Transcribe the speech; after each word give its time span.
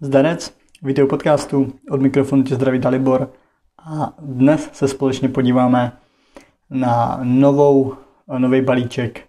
Zdarec, 0.00 0.54
vítej 0.82 1.06
podcastu, 1.06 1.72
od 1.90 2.00
mikrofonu 2.02 2.42
tě 2.42 2.54
zdraví 2.54 2.78
Dalibor. 2.78 3.30
A 3.78 4.12
dnes 4.18 4.70
se 4.72 4.88
společně 4.88 5.28
podíváme 5.28 5.92
na 6.70 7.20
novou, 7.22 7.94
nový 8.38 8.60
balíček 8.60 9.20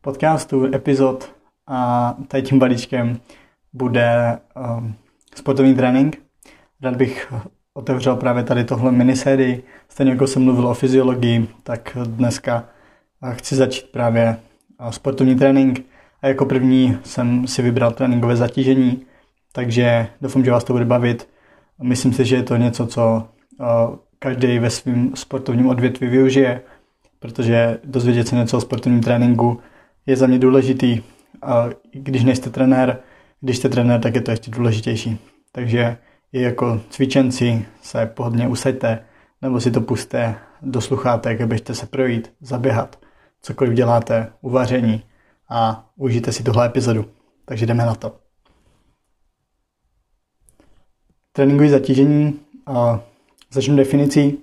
podcastu, 0.00 0.74
epizod. 0.74 1.32
A 1.66 2.14
tady 2.28 2.42
tím 2.42 2.58
balíčkem 2.58 3.20
bude 3.72 4.38
um, 4.78 4.94
sportovní 5.34 5.74
trénink. 5.74 6.22
Rád 6.82 6.96
bych 6.96 7.32
otevřel 7.74 8.16
právě 8.16 8.42
tady 8.42 8.64
tohle 8.64 8.92
minisérii, 8.92 9.64
stejně 9.88 10.12
jako 10.12 10.26
jsem 10.26 10.44
mluvil 10.44 10.68
o 10.68 10.74
fyziologii, 10.74 11.48
tak 11.62 11.96
dneska 12.04 12.64
chci 13.32 13.56
začít 13.56 13.92
právě 13.92 14.36
sportovní 14.90 15.36
trénink. 15.36 15.80
A 16.22 16.26
jako 16.26 16.46
první 16.46 16.98
jsem 17.04 17.46
si 17.46 17.62
vybral 17.62 17.92
tréninkové 17.92 18.36
zatížení, 18.36 19.06
takže 19.52 20.06
doufám, 20.20 20.44
že 20.44 20.50
vás 20.50 20.64
to 20.64 20.72
bude 20.72 20.84
bavit. 20.84 21.28
Myslím 21.82 22.12
si, 22.12 22.24
že 22.24 22.36
je 22.36 22.42
to 22.42 22.56
něco, 22.56 22.86
co 22.86 23.28
každý 24.18 24.58
ve 24.58 24.70
svém 24.70 25.16
sportovním 25.16 25.66
odvětví 25.66 26.08
využije, 26.08 26.60
protože 27.18 27.78
dozvědět 27.84 28.28
se 28.28 28.36
něco 28.36 28.56
o 28.56 28.60
sportovním 28.60 29.02
tréninku 29.02 29.60
je 30.06 30.16
za 30.16 30.26
mě 30.26 30.38
důležitý. 30.38 31.02
A 31.42 31.68
když 31.92 32.24
nejste 32.24 32.50
trenér, 32.50 32.98
když 33.40 33.56
jste 33.56 33.68
trenér, 33.68 34.00
tak 34.00 34.14
je 34.14 34.20
to 34.20 34.30
ještě 34.30 34.50
důležitější. 34.50 35.18
Takže 35.52 35.96
i 36.32 36.42
jako 36.42 36.80
cvičenci 36.90 37.66
se 37.82 38.06
pohodlně 38.06 38.48
usaďte, 38.48 39.04
nebo 39.42 39.60
si 39.60 39.70
to 39.70 39.80
puste 39.80 40.34
do 40.62 40.80
sluchátek, 40.80 41.40
abyste 41.40 41.74
se 41.74 41.86
projít, 41.86 42.32
zaběhat, 42.40 42.98
cokoliv 43.42 43.72
děláte, 43.74 44.32
uvaření 44.40 45.02
a 45.48 45.90
užijte 45.96 46.32
si 46.32 46.42
tuhle 46.42 46.66
epizodu. 46.66 47.04
Takže 47.44 47.66
jdeme 47.66 47.86
na 47.86 47.94
to. 47.94 48.29
Tréninkové 51.32 51.68
zatížení. 51.68 52.40
A 52.66 53.00
začnu 53.52 53.76
definicí. 53.76 54.38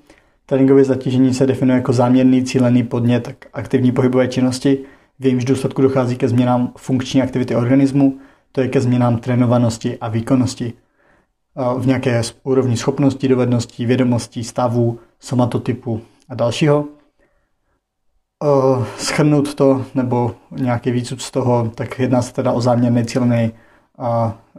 Tréninkové 0.46 0.84
zatížení 0.84 1.34
se 1.34 1.46
definuje 1.46 1.78
jako 1.78 1.94
záměrný 1.94 2.44
cílený 2.44 2.84
podnět 2.84 3.48
aktivní 3.54 3.92
pohybové 3.92 4.28
činnosti, 4.28 4.80
v 5.20 5.26
jejímž 5.26 5.46
důsledku 5.46 5.82
dochází 5.82 6.16
ke 6.16 6.28
změnám 6.28 6.74
funkční 6.78 7.22
aktivity 7.22 7.56
organismu, 7.56 8.20
to 8.52 8.62
je 8.62 8.68
ke 8.68 8.82
změnám 8.82 9.18
trénovanosti 9.18 9.98
a 9.98 10.10
výkonnosti. 10.10 10.74
V 11.78 11.88
nějaké 11.88 12.22
úrovni 12.44 12.78
schopností, 12.78 13.28
dovedností, 13.28 13.86
vědomostí, 13.86 14.44
stavů, 14.44 15.00
somatotypu 15.20 16.02
a 16.30 16.36
dalšího. 16.36 16.86
Schrnout 18.98 19.54
to 19.54 19.86
nebo 19.96 20.36
nějaký 20.52 20.92
výcud 20.92 21.22
z 21.22 21.32
toho, 21.32 21.72
tak 21.76 22.00
jedná 22.00 22.22
se 22.22 22.34
teda 22.34 22.52
o 22.52 22.62
záměrný 22.62 23.06
cílený, 23.06 23.52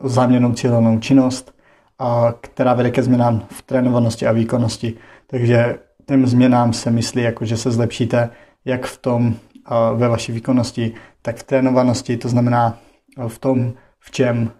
o 0.00 0.08
záměrnou 0.08 0.52
cílenou 0.52 0.98
činnost, 0.98 1.54
a 1.98 2.34
která 2.40 2.74
vede 2.74 2.90
ke 2.90 3.02
změnám 3.02 3.46
v 3.50 3.62
trénovanosti 3.62 4.26
a 4.26 4.32
výkonnosti. 4.32 4.94
Takže 5.26 5.78
těm 6.06 6.26
změnám 6.26 6.72
se 6.72 6.90
myslí, 6.90 7.22
jako 7.22 7.44
že 7.44 7.56
se 7.56 7.70
zlepšíte 7.70 8.30
jak 8.64 8.86
v 8.86 8.98
tom 8.98 9.34
ve 9.94 10.08
vaší 10.08 10.32
výkonnosti, 10.32 10.94
tak 11.22 11.36
v 11.36 11.42
trénovanosti, 11.42 12.16
to 12.16 12.28
znamená 12.28 12.78
v 13.28 13.38
tom, 13.38 13.72
v 13.98 14.10
čem 14.10 14.50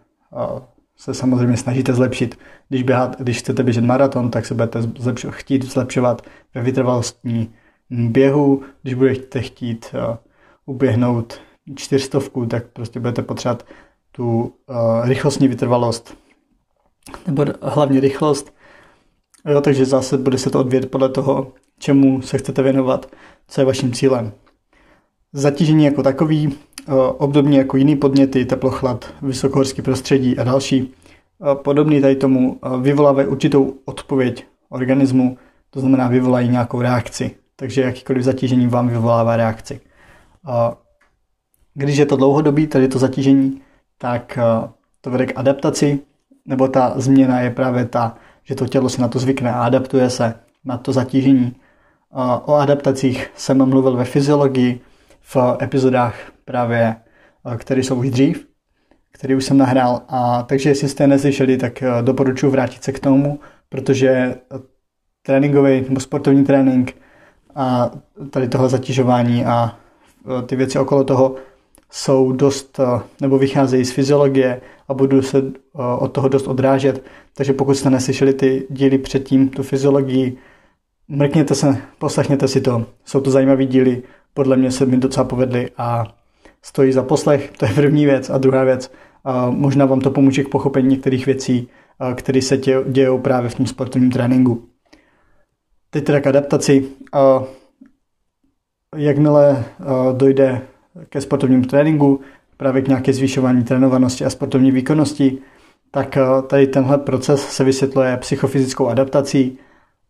se 0.97 1.14
samozřejmě 1.14 1.56
snažíte 1.56 1.95
zlepšit. 1.95 2.39
Když, 2.69 2.83
běhat, 2.83 3.20
když 3.20 3.39
chcete 3.39 3.62
běžet 3.62 3.84
maraton, 3.84 4.30
tak 4.30 4.47
se 4.47 4.55
budete 4.55 4.83
zlepšo, 4.83 5.30
chtít 5.30 5.64
zlepšovat 5.64 6.23
ve 6.55 6.62
vytrvalostní 6.62 7.55
běhu. 7.91 8.62
Když 8.83 8.95
budete 8.95 9.41
chtít 9.41 9.95
uběhnout 10.67 11.41
čtyřstovku, 11.75 12.47
tak 12.47 12.67
prostě 12.67 13.00
budete 13.00 13.23
potřebovat 13.23 13.67
tu 14.12 14.52
rychlostní 15.02 15.48
vytrvalost 15.48 16.17
nebo 17.27 17.45
hlavně 17.62 18.01
rychlost. 18.01 18.55
Jo, 19.48 19.61
takže 19.61 19.84
zase 19.84 20.19
bude 20.19 20.39
se 20.39 20.51
to 20.51 20.61
odvět 20.61 20.91
podle 20.91 21.09
toho, 21.09 21.53
čemu 21.78 22.23
se 22.23 22.39
chcete 22.39 22.62
věnovat, 22.62 23.06
co 23.48 23.61
je 23.61 23.64
vaším 23.64 23.92
cílem. 23.92 24.33
Zatížení 25.33 25.85
jako 25.85 26.02
takový, 26.02 26.58
obdobně 27.19 27.58
jako 27.58 27.77
jiný 27.77 27.96
podněty, 27.96 28.45
teplochlad, 28.45 29.14
vysokohorský 29.23 29.83
prostředí 29.83 30.39
a 30.39 30.45
další, 30.45 30.95
podobný 31.55 32.01
tady 32.01 32.17
tomu 32.17 32.61
vyvolávají 32.80 33.29
určitou 33.29 33.75
odpověď 33.85 34.46
organismu, 34.69 35.39
to 35.70 35.80
znamená 35.80 36.08
vyvolají 36.08 36.48
nějakou 36.48 36.80
reakci. 36.80 37.30
Takže 37.57 37.83
jakýkoliv 37.83 38.23
zatížení 38.23 38.67
vám 38.67 38.89
vyvolává 38.89 39.36
reakci. 39.36 39.80
Když 41.75 41.96
je 41.96 42.07
to 42.07 42.17
dlouhodobý, 42.17 42.67
tady 42.67 42.89
to 42.89 42.98
zatížení, 42.98 43.61
tak 43.98 44.39
to 45.01 45.11
vede 45.11 45.27
k 45.27 45.39
adaptaci, 45.39 46.01
nebo 46.48 46.69
ta 46.69 46.92
změna 46.97 47.41
je 47.41 47.51
právě 47.51 47.85
ta, 47.85 48.17
že 48.45 48.55
to 48.55 48.67
tělo 48.67 48.89
si 48.89 49.01
na 49.01 49.09
to 49.09 49.19
zvykne 49.19 49.53
a 49.53 49.63
adaptuje 49.63 50.11
se 50.11 50.35
na 50.64 50.79
to 50.79 50.92
zatížení. 50.92 51.57
O 52.45 52.55
adaptacích 52.55 53.31
jsem 53.36 53.69
mluvil 53.69 53.97
ve 53.97 54.05
fyziologii 54.05 54.81
v 55.20 55.37
epizodách 55.63 56.14
právě, 56.45 56.97
které 57.57 57.81
jsou 57.81 57.97
už 57.97 58.11
dřív, 58.11 58.47
který 59.13 59.35
už 59.35 59.45
jsem 59.45 59.58
nahrál. 59.58 60.03
A 60.08 60.42
takže 60.42 60.69
jestli 60.69 60.89
jste 60.89 61.07
neslyšeli, 61.07 61.57
tak 61.57 61.83
doporučuji 62.03 62.51
vrátit 62.51 62.85
se 62.85 62.92
k 62.92 63.01
tomu, 63.01 63.41
protože 63.69 64.35
tréninkový 65.23 65.85
nebo 65.89 66.01
sportovní 66.01 66.45
trénink 66.45 66.97
a 67.55 67.91
tady 68.31 68.48
tohle 68.48 68.69
zatěžování 68.69 69.45
a 69.45 69.77
ty 70.47 70.57
věci 70.57 70.79
okolo 70.79 71.05
toho 71.05 71.35
jsou 71.91 72.33
dost, 72.33 72.81
eh, 72.81 73.01
nebo 73.21 73.39
vycházejí 73.39 73.85
z 73.85 73.93
fyziologie 73.93 74.61
a 74.89 74.95
budu 74.95 75.23
se 75.23 75.39
eh, 75.39 75.53
od 75.99 76.09
toho 76.09 76.29
dost 76.29 76.47
odrážet. 76.47 77.05
Takže 77.35 77.53
pokud 77.53 77.75
jste 77.75 77.91
neslyšeli 77.91 78.33
ty 78.33 78.67
díly 78.71 78.99
předtím, 78.99 79.49
tu 79.49 79.63
fyziologii, 79.63 80.37
mrkněte 81.09 81.55
se, 81.55 81.77
poslechněte 81.99 82.49
si 82.49 82.61
to. 82.61 82.87
Jsou 83.05 83.21
to 83.21 83.31
zajímavé 83.31 83.67
díly, 83.67 84.03
podle 84.35 84.57
mě 84.57 84.71
se 84.71 84.87
mi 84.87 84.97
docela 84.97 85.25
povedly 85.25 85.71
a 85.77 86.05
stojí 86.63 86.93
za 86.93 87.03
poslech, 87.03 87.53
to 87.57 87.67
je 87.67 87.73
první 87.73 88.07
věc. 88.07 88.31
A 88.31 88.39
druhá 88.39 88.65
věc, 88.65 88.93
a 89.25 89.51
možná 89.51 89.87
vám 89.87 90.01
to 90.01 90.11
pomůže 90.11 90.45
k 90.45 90.49
pochopení 90.49 90.89
některých 90.89 91.27
věcí, 91.27 91.69
které 92.15 92.43
se 92.43 92.57
dějou 92.87 93.19
právě 93.19 93.51
v 93.51 93.55
tom 93.55 93.67
sportovním 93.67 94.11
tréninku. 94.11 94.69
Teď 95.91 96.05
teda 96.05 96.20
k 96.20 96.27
adaptaci. 96.27 96.85
Jakmile 98.97 99.65
dojde 100.13 100.63
ke 101.09 101.20
sportovnímu 101.20 101.64
tréninku, 101.64 102.20
právě 102.57 102.83
k 102.83 102.89
nějaké 102.89 103.13
zvyšování 103.13 103.64
trénovanosti 103.64 104.25
a 104.25 104.31
sportovní 104.31 104.70
výkonnosti, 104.70 105.39
tak 105.91 106.17
eh, 106.17 106.23
tady 106.47 106.67
tenhle 106.67 106.98
proces 106.98 107.48
se 107.48 107.64
vysvětluje 107.64 108.17
psychofyzickou 108.17 108.86
adaptací. 108.86 109.58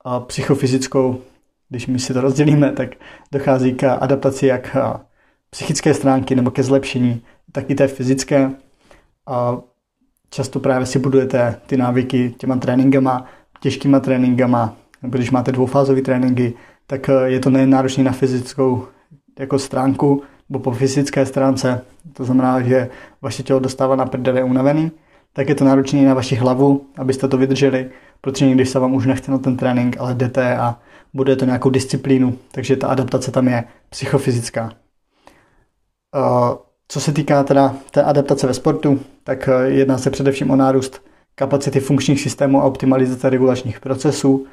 A 0.05 0.21
psychofyzickou, 0.21 1.21
když 1.69 1.87
my 1.87 1.99
si 1.99 2.15
to 2.15 2.21
rozdělíme, 2.21 2.73
tak 2.73 2.89
dochází 3.33 3.75
k 3.75 3.97
adaptaci 4.01 4.47
jak 4.47 4.77
eh, 4.77 5.01
psychické 5.51 5.95
stránky 5.95 6.35
nebo 6.35 6.51
ke 6.51 6.63
zlepšení, 6.63 7.23
tak 7.53 7.71
i 7.71 7.75
té 7.75 7.89
fyzické. 7.89 8.51
A 9.27 9.59
často 10.31 10.61
právě 10.61 10.87
si 10.87 10.99
budujete 10.99 11.61
ty 11.67 11.77
návyky 11.77 12.35
těma 12.39 12.57
tréninkama, 12.57 13.27
těžkýma 13.61 14.01
tréninkama, 14.01 14.77
nebo 15.03 15.17
když 15.17 15.31
máte 15.31 15.53
dvoufázové 15.53 16.03
tréninky, 16.03 16.55
tak 16.87 17.09
eh, 17.09 17.13
je 17.25 17.41
to 17.41 17.51
nejen 17.51 17.71
náročné 17.71 18.05
na 18.05 18.13
fyzickou 18.13 18.87
jako 19.39 19.59
stránku, 19.59 20.23
nebo 20.49 20.63
po 20.63 20.71
fyzické 20.71 21.27
stránce, 21.27 21.81
to 22.13 22.25
znamená, 22.25 22.61
že 22.61 22.89
vaše 23.23 23.43
tělo 23.43 23.61
dostává 23.61 23.97
na 23.97 24.07
prdele 24.07 24.43
unavený, 24.43 24.91
tak 25.33 25.49
je 25.49 25.55
to 25.55 25.65
náročné 25.65 26.03
na 26.03 26.15
vaši 26.15 26.35
hlavu, 26.35 26.87
abyste 26.97 27.29
to 27.29 27.37
vydrželi, 27.37 27.91
protože 28.21 28.47
někdy 28.47 28.67
se 28.67 28.79
vám 28.79 28.95
už 28.95 29.07
nechce 29.07 29.31
na 29.31 29.39
ten 29.39 29.57
trénink, 29.57 29.97
ale 30.01 30.15
jdete 30.15 30.57
a 30.57 30.79
bude 31.15 31.37
to 31.37 31.45
nějakou 31.45 31.71
disciplínu, 31.71 32.39
takže 32.53 32.77
ta 32.77 32.89
adaptace 32.89 33.31
tam 33.31 33.49
je 33.49 33.65
psychofyzická. 33.91 34.73
Co 36.89 37.01
se 37.01 37.13
týká 37.13 37.45
teda 37.45 37.77
té 37.91 38.03
adaptace 38.03 38.47
ve 38.47 38.55
sportu, 38.55 39.01
tak 39.25 39.49
e, 39.49 39.71
jedná 39.71 39.99
se 39.99 40.11
především 40.11 40.51
o 40.51 40.57
nárůst 40.57 41.03
kapacity 41.35 41.81
funkčních 41.81 42.21
systémů 42.21 42.63
a 42.63 42.65
optimalizace 42.65 43.31
regulačních 43.31 43.81
procesů. 43.81 44.47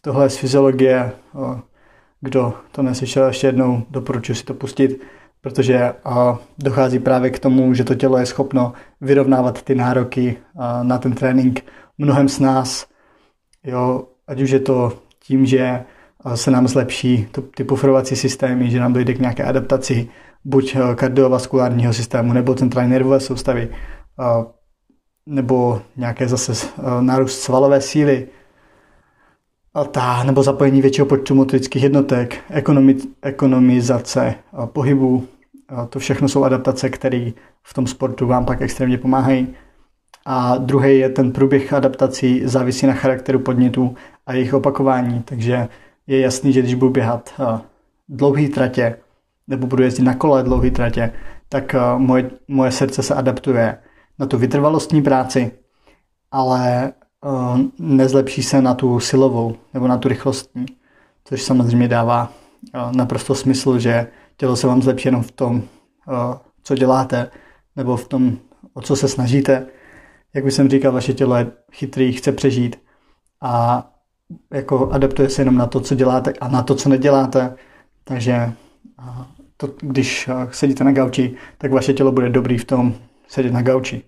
Tohle 0.00 0.24
je 0.24 0.30
z 0.30 0.36
fyziologie 0.36 1.12
kdo 2.20 2.54
to 2.72 2.82
neslyšel 2.82 3.26
ještě 3.26 3.46
jednou, 3.46 3.82
doporučuji 3.90 4.34
si 4.34 4.44
to 4.44 4.54
pustit, 4.54 5.00
protože 5.40 5.92
dochází 6.58 6.98
právě 6.98 7.30
k 7.30 7.38
tomu, 7.38 7.74
že 7.74 7.84
to 7.84 7.94
tělo 7.94 8.18
je 8.18 8.26
schopno 8.26 8.72
vyrovnávat 9.00 9.62
ty 9.62 9.74
nároky 9.74 10.36
na 10.82 10.98
ten 10.98 11.12
trénink 11.12 11.64
mnohem 11.98 12.28
s 12.28 12.40
nás. 12.40 12.86
Jo, 13.64 14.04
ať 14.26 14.40
už 14.40 14.50
je 14.50 14.60
to 14.60 14.92
tím, 15.20 15.46
že 15.46 15.84
se 16.34 16.50
nám 16.50 16.68
zlepší 16.68 17.28
ty 17.54 17.64
pufrovací 17.64 18.16
systémy, 18.16 18.70
že 18.70 18.80
nám 18.80 18.92
dojde 18.92 19.14
k 19.14 19.18
nějaké 19.18 19.44
adaptaci 19.44 20.08
buď 20.44 20.76
kardiovaskulárního 20.94 21.92
systému 21.92 22.32
nebo 22.32 22.54
centrální 22.54 22.90
nervové 22.90 23.20
soustavy, 23.20 23.68
nebo 25.26 25.82
nějaké 25.96 26.28
zase 26.28 26.68
nárůst 27.00 27.40
svalové 27.40 27.80
síly, 27.80 28.28
ta, 29.84 30.22
nebo 30.22 30.42
zapojení 30.42 30.82
většího 30.82 31.06
počtu 31.06 31.34
motorických 31.34 31.82
jednotek, 31.82 32.38
ekonomi, 32.50 32.96
ekonomizace 33.22 34.34
pohybu, 34.66 35.24
to 35.88 35.98
všechno 35.98 36.28
jsou 36.28 36.44
adaptace, 36.44 36.88
které 36.90 37.30
v 37.62 37.74
tom 37.74 37.86
sportu 37.86 38.26
vám 38.26 38.44
pak 38.44 38.62
extrémně 38.62 38.98
pomáhají. 38.98 39.54
a 40.26 40.56
druhý 40.56 40.98
je 40.98 41.08
ten 41.08 41.32
průběh 41.32 41.72
adaptací 41.72 42.42
závisí 42.44 42.86
na 42.86 42.92
charakteru 42.92 43.38
podnětů 43.38 43.94
a 44.26 44.32
jejich 44.32 44.54
opakování, 44.54 45.22
takže 45.22 45.68
je 46.06 46.20
jasný, 46.20 46.52
že 46.52 46.62
když 46.62 46.74
budu 46.74 46.92
běhat 46.92 47.40
dlouhý 48.08 48.48
tratě 48.48 48.96
nebo 49.48 49.66
budu 49.66 49.82
jezdit 49.82 50.02
na 50.02 50.14
kole 50.14 50.42
dlouhý 50.42 50.70
tratě, 50.70 51.12
tak 51.48 51.74
moje, 51.96 52.30
moje 52.48 52.70
srdce 52.70 53.02
se 53.02 53.14
adaptuje 53.14 53.78
na 54.18 54.26
tu 54.26 54.38
vytrvalostní 54.38 55.02
práci, 55.02 55.50
ale 56.30 56.92
nezlepší 57.78 58.42
se 58.42 58.62
na 58.62 58.74
tu 58.74 59.00
silovou 59.00 59.56
nebo 59.74 59.88
na 59.88 59.98
tu 59.98 60.08
rychlostní, 60.08 60.66
což 61.24 61.42
samozřejmě 61.42 61.88
dává 61.88 62.32
naprosto 62.96 63.34
smysl, 63.34 63.78
že 63.78 64.06
tělo 64.36 64.56
se 64.56 64.66
vám 64.66 64.82
zlepší 64.82 65.08
jenom 65.08 65.22
v 65.22 65.32
tom, 65.32 65.62
co 66.62 66.74
děláte, 66.74 67.30
nebo 67.76 67.96
v 67.96 68.08
tom, 68.08 68.38
o 68.74 68.82
co 68.82 68.96
se 68.96 69.08
snažíte. 69.08 69.66
Jak 70.34 70.44
bych 70.44 70.54
jsem 70.54 70.68
říkal, 70.68 70.92
vaše 70.92 71.12
tělo 71.12 71.36
je 71.36 71.52
chytrý, 71.72 72.12
chce 72.12 72.32
přežít 72.32 72.82
a 73.40 73.84
jako 74.52 74.90
adaptuje 74.90 75.30
se 75.30 75.42
jenom 75.42 75.56
na 75.56 75.66
to, 75.66 75.80
co 75.80 75.94
děláte 75.94 76.32
a 76.40 76.48
na 76.48 76.62
to, 76.62 76.74
co 76.74 76.88
neděláte. 76.88 77.56
Takže 78.04 78.52
to, 79.56 79.74
když 79.80 80.30
sedíte 80.50 80.84
na 80.84 80.92
gauči, 80.92 81.34
tak 81.58 81.72
vaše 81.72 81.92
tělo 81.92 82.12
bude 82.12 82.28
dobrý 82.30 82.58
v 82.58 82.64
tom 82.64 82.94
sedět 83.28 83.52
na 83.52 83.62
gauči. 83.62 84.02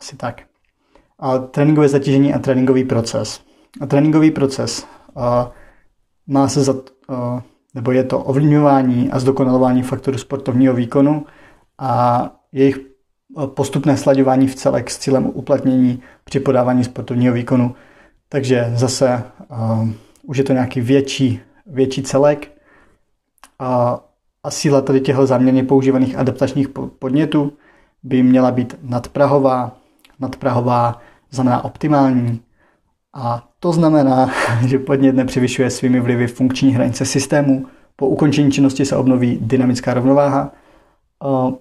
Asi 0.00 0.16
tak. 0.16 0.42
A 1.18 1.38
tréninkové 1.38 1.88
zatížení 1.88 2.34
a 2.34 2.38
tréninkový 2.38 2.84
proces. 2.84 3.40
A 3.80 3.86
tréninkový 3.86 4.30
proces 4.30 4.86
a 5.16 5.50
má 6.26 6.48
se 6.48 6.62
za, 6.64 6.74
a, 7.08 7.42
nebo 7.74 7.92
je 7.92 8.04
to 8.04 8.18
ovlivňování 8.18 9.10
a 9.10 9.18
zdokonalování 9.18 9.82
faktorů 9.82 10.18
sportovního 10.18 10.74
výkonu 10.74 11.26
a 11.78 12.30
jejich 12.52 12.78
postupné 13.46 13.96
slaďování 13.96 14.46
v 14.46 14.54
celek 14.54 14.90
s 14.90 14.98
cílem 14.98 15.26
uplatnění 15.26 16.02
při 16.24 16.40
podávání 16.40 16.84
sportovního 16.84 17.34
výkonu. 17.34 17.74
Takže 18.28 18.72
zase 18.74 19.22
uh, 19.50 19.88
už 20.22 20.38
je 20.38 20.44
to 20.44 20.52
nějaký 20.52 20.80
větší, 20.80 21.40
větší 21.66 22.02
celek 22.02 22.52
a, 23.58 24.00
a 24.42 24.50
síla 24.50 24.80
tady 24.80 25.00
těchto 25.00 25.26
záměrně 25.26 25.64
používaných 25.64 26.16
adaptačních 26.16 26.68
podnětů 26.98 27.52
by 28.02 28.22
měla 28.22 28.50
být 28.50 28.76
nadprahová. 28.82 29.78
Nadprahová 30.20 31.00
znamená 31.30 31.64
optimální 31.64 32.40
a 33.14 33.48
to 33.60 33.72
znamená, 33.72 34.30
že 34.66 34.78
podnět 34.78 35.14
nepřevyšuje 35.14 35.70
svými 35.70 36.00
vlivy 36.00 36.26
funkční 36.26 36.74
hranice 36.74 37.04
systému. 37.04 37.66
Po 37.96 38.08
ukončení 38.08 38.52
činnosti 38.52 38.84
se 38.84 38.96
obnoví 38.96 39.38
dynamická 39.40 39.94
rovnováha. 39.94 40.52
Uh, 41.24 41.54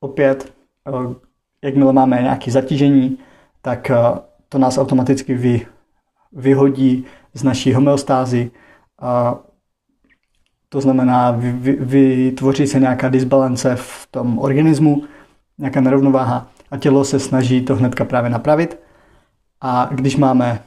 opět, 0.00 0.52
uh, 0.90 1.14
jakmile 1.64 1.92
máme 1.92 2.22
nějaké 2.22 2.50
zatížení, 2.50 3.18
tak 3.62 3.90
uh, 3.90 4.18
to 4.48 4.58
nás 4.58 4.78
automaticky 4.78 5.34
vy, 5.34 5.66
vyhodí 6.32 7.04
z 7.34 7.42
naší 7.42 7.74
homeostázy. 7.74 8.50
A 9.00 9.38
to 10.68 10.80
znamená, 10.80 11.30
vy, 11.30 11.52
vy, 11.52 11.76
vytvoří 11.80 12.66
se 12.66 12.80
nějaká 12.80 13.08
disbalance 13.08 13.76
v 13.76 14.08
tom 14.10 14.38
organismu, 14.38 15.02
nějaká 15.58 15.80
nerovnováha 15.80 16.53
a 16.74 16.78
tělo 16.78 17.04
se 17.04 17.20
snaží 17.20 17.62
to 17.62 17.76
hnedka 17.76 18.04
právě 18.04 18.30
napravit. 18.30 18.80
A 19.60 19.88
když 19.92 20.16
máme 20.16 20.62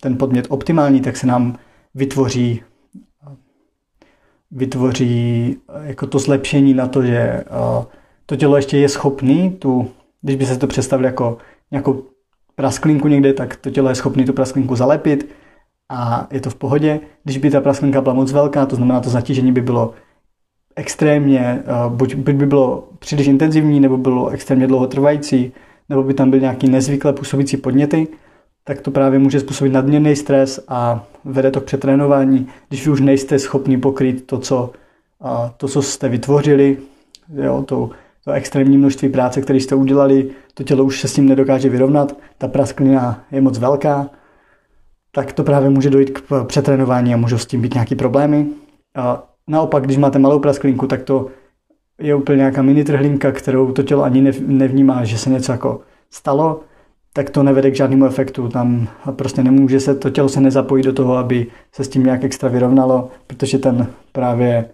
ten 0.00 0.18
podmět 0.18 0.46
optimální, 0.48 1.00
tak 1.00 1.16
se 1.16 1.26
nám 1.26 1.58
vytvoří 1.94 2.62
vytvoří 4.50 5.56
jako 5.82 6.06
to 6.06 6.18
zlepšení 6.18 6.74
na 6.74 6.88
to, 6.88 7.02
že 7.02 7.44
to 8.26 8.36
tělo 8.36 8.56
ještě 8.56 8.78
je 8.78 8.88
schopný 8.88 9.50
tu, 9.50 9.90
když 10.22 10.36
by 10.36 10.46
se 10.46 10.58
to 10.58 10.66
představil 10.66 11.06
jako 11.06 11.38
nějakou 11.70 12.02
prasklinku 12.54 13.08
někde, 13.08 13.32
tak 13.32 13.56
to 13.56 13.70
tělo 13.70 13.88
je 13.88 13.94
schopné 13.94 14.24
tu 14.24 14.32
prasklinku 14.32 14.76
zalepit 14.76 15.28
a 15.88 16.26
je 16.30 16.40
to 16.40 16.50
v 16.50 16.54
pohodě. 16.54 17.00
Když 17.24 17.38
by 17.38 17.50
ta 17.50 17.60
prasklinka 17.60 18.00
byla 18.00 18.14
moc 18.14 18.32
velká, 18.32 18.66
to 18.66 18.76
znamená, 18.76 19.00
to 19.00 19.10
zatížení 19.10 19.52
by 19.52 19.60
bylo 19.60 19.94
extrémně, 20.76 21.40
eh, 21.40 21.64
buď 21.88 22.14
by 22.14 22.46
bylo 22.46 22.88
příliš 22.98 23.26
intenzivní, 23.26 23.80
nebo 23.80 23.96
bylo 23.96 24.28
extrémně 24.28 24.66
dlouhotrvající, 24.66 25.52
nebo 25.88 26.02
by 26.02 26.14
tam 26.14 26.30
byly 26.30 26.42
nějaký 26.42 26.68
nezvykle 26.68 27.12
působící 27.12 27.56
podněty, 27.56 28.08
tak 28.64 28.80
to 28.80 28.90
právě 28.90 29.18
může 29.18 29.40
způsobit 29.40 29.72
nadměrný 29.72 30.16
stres 30.16 30.64
a 30.68 31.04
vede 31.24 31.50
to 31.50 31.60
k 31.60 31.64
přetrénování, 31.64 32.48
když 32.68 32.86
vy 32.86 32.92
už 32.92 33.00
nejste 33.00 33.38
schopni 33.38 33.78
pokrýt 33.78 34.26
to, 34.26 34.38
co, 34.38 34.72
to, 35.56 35.68
co 35.68 35.82
jste 35.82 36.08
vytvořili, 36.08 36.76
jo, 37.34 37.62
to, 37.62 37.90
to 38.24 38.32
extrémní 38.32 38.78
množství 38.78 39.08
práce, 39.08 39.42
které 39.42 39.60
jste 39.60 39.74
udělali, 39.74 40.30
to 40.54 40.62
tělo 40.62 40.84
už 40.84 41.00
se 41.00 41.08
s 41.08 41.12
tím 41.12 41.28
nedokáže 41.28 41.68
vyrovnat, 41.68 42.16
ta 42.38 42.48
prasklina 42.48 43.24
je 43.32 43.40
moc 43.40 43.58
velká, 43.58 44.10
tak 45.12 45.32
to 45.32 45.44
právě 45.44 45.70
může 45.70 45.90
dojít 45.90 46.10
k 46.10 46.44
přetrénování 46.44 47.14
a 47.14 47.16
můžou 47.16 47.38
s 47.38 47.46
tím 47.46 47.62
být 47.62 47.74
nějaké 47.74 47.94
problémy. 47.94 48.46
Naopak, 49.48 49.84
když 49.84 49.96
máte 49.96 50.18
malou 50.18 50.38
prasklinku, 50.38 50.86
tak 50.86 51.02
to 51.02 51.26
je 52.00 52.14
úplně 52.14 52.36
nějaká 52.36 52.62
mini 52.62 52.84
trhlinka, 52.84 53.32
kterou 53.32 53.72
to 53.72 53.82
tělo 53.82 54.02
ani 54.02 54.32
nevnímá, 54.46 55.04
že 55.04 55.18
se 55.18 55.30
něco 55.30 55.52
jako 55.52 55.80
stalo, 56.10 56.60
tak 57.12 57.30
to 57.30 57.42
nevede 57.42 57.70
k 57.70 57.76
žádnému 57.76 58.06
efektu. 58.06 58.48
Tam 58.48 58.88
prostě 59.12 59.42
nemůže 59.42 59.80
se, 59.80 59.94
to 59.94 60.10
tělo 60.10 60.28
se 60.28 60.40
nezapojí 60.40 60.82
do 60.82 60.92
toho, 60.92 61.16
aby 61.16 61.46
se 61.72 61.84
s 61.84 61.88
tím 61.88 62.04
nějak 62.04 62.24
extra 62.24 62.48
vyrovnalo, 62.48 63.10
protože 63.26 63.58
ten 63.58 63.86
právě 64.12 64.70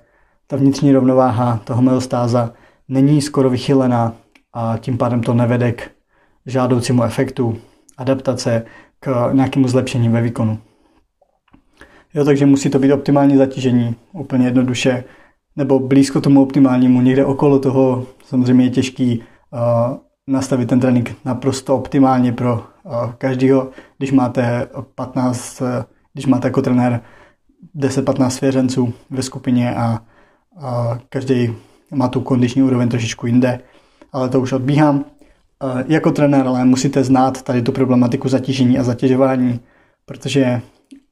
ta 0.47 0.57
vnitřní 0.57 0.93
rovnováha, 0.93 1.61
ta 1.65 1.75
homeostáza 1.75 2.53
není 2.89 3.23
skoro 3.23 3.51
vychylená 3.51 4.15
a 4.53 4.79
tím 4.81 4.99
pádem 4.99 5.23
to 5.23 5.35
nevede 5.35 5.73
k 5.73 5.91
žádoucímu 6.47 7.03
efektu 7.03 7.57
adaptace 7.99 8.65
k 9.01 9.31
nějakému 9.33 9.69
zlepšení 9.69 10.09
ve 10.09 10.23
výkonu. 10.23 10.59
Jo, 12.15 12.25
takže 12.25 12.47
musí 12.47 12.71
to 12.71 12.79
být 12.79 12.93
optimální 12.93 13.37
zatížení, 13.37 13.95
úplně 14.13 14.47
jednoduše, 14.47 15.05
nebo 15.57 15.79
blízko 15.79 16.21
tomu 16.21 16.43
optimálnímu, 16.43 17.01
někde 17.01 17.25
okolo 17.25 17.59
toho. 17.59 18.07
Samozřejmě 18.25 18.65
je 18.65 18.71
těžký 18.71 19.23
uh, 19.51 19.97
nastavit 20.27 20.69
ten 20.69 20.81
trénink 20.81 21.17
naprosto 21.25 21.77
optimálně 21.77 22.33
pro 22.33 22.55
uh, 22.55 23.13
každého. 23.13 23.71
Když 23.99 24.13
máte 24.13 24.69
15, 24.95 25.61
uh, 25.61 25.69
když 26.13 26.27
máte 26.27 26.49
jako 26.49 26.63
trenér 26.63 27.01
10-15 27.77 28.29
svěřenců 28.29 28.93
ve 29.11 29.23
skupině 29.23 29.75
a 29.75 30.03
uh, 30.57 30.99
každý 31.09 31.55
má 31.95 32.09
tu 32.09 32.21
kondiční 32.21 32.63
úroveň 32.63 32.89
trošičku 32.89 33.27
jinde, 33.27 33.61
ale 34.13 34.29
to 34.29 34.41
už 34.41 34.53
odbíhám. 34.53 35.05
Jako 35.89 36.11
trenér 36.11 36.47
ale 36.47 36.65
musíte 36.65 37.05
znát 37.05 37.43
tady 37.43 37.63
tu 37.63 37.73
problematiku 37.73 38.29
zatížení 38.29 38.79
a 38.79 38.83
zatěžování, 38.83 39.61
protože 40.07 40.61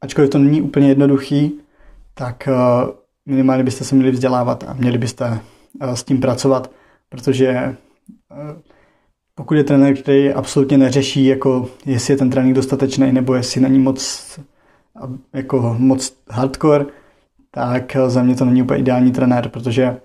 ačkoliv 0.00 0.30
to 0.30 0.38
není 0.38 0.62
úplně 0.62 0.88
jednoduchý, 0.88 1.60
tak 2.14 2.48
minimálně 3.26 3.64
byste 3.64 3.84
se 3.84 3.94
měli 3.94 4.10
vzdělávat 4.10 4.64
a 4.68 4.72
měli 4.72 4.98
byste 4.98 5.40
s 5.80 6.04
tím 6.04 6.20
pracovat, 6.20 6.70
protože 7.08 7.76
pokud 9.34 9.54
je 9.54 9.64
trenér, 9.64 9.96
který 9.96 10.32
absolutně 10.32 10.78
neřeší, 10.78 11.26
jako 11.26 11.68
jestli 11.86 12.12
je 12.12 12.18
ten 12.18 12.30
trénink 12.30 12.56
dostatečný 12.56 13.12
nebo 13.12 13.34
jestli 13.34 13.60
není 13.60 13.78
moc, 13.78 14.40
jako 15.32 15.76
moc 15.78 16.16
hardcore, 16.30 16.86
tak 17.50 17.96
za 18.06 18.22
mě 18.22 18.34
to 18.34 18.44
není 18.44 18.62
úplně 18.62 18.80
ideální 18.80 19.12
trenér, 19.12 19.48
protože 19.48 20.00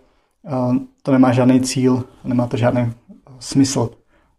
to 1.03 1.11
nemá 1.11 1.31
žádný 1.31 1.61
cíl, 1.61 2.03
nemá 2.23 2.47
to 2.47 2.57
žádný 2.57 2.93
smysl. 3.39 3.89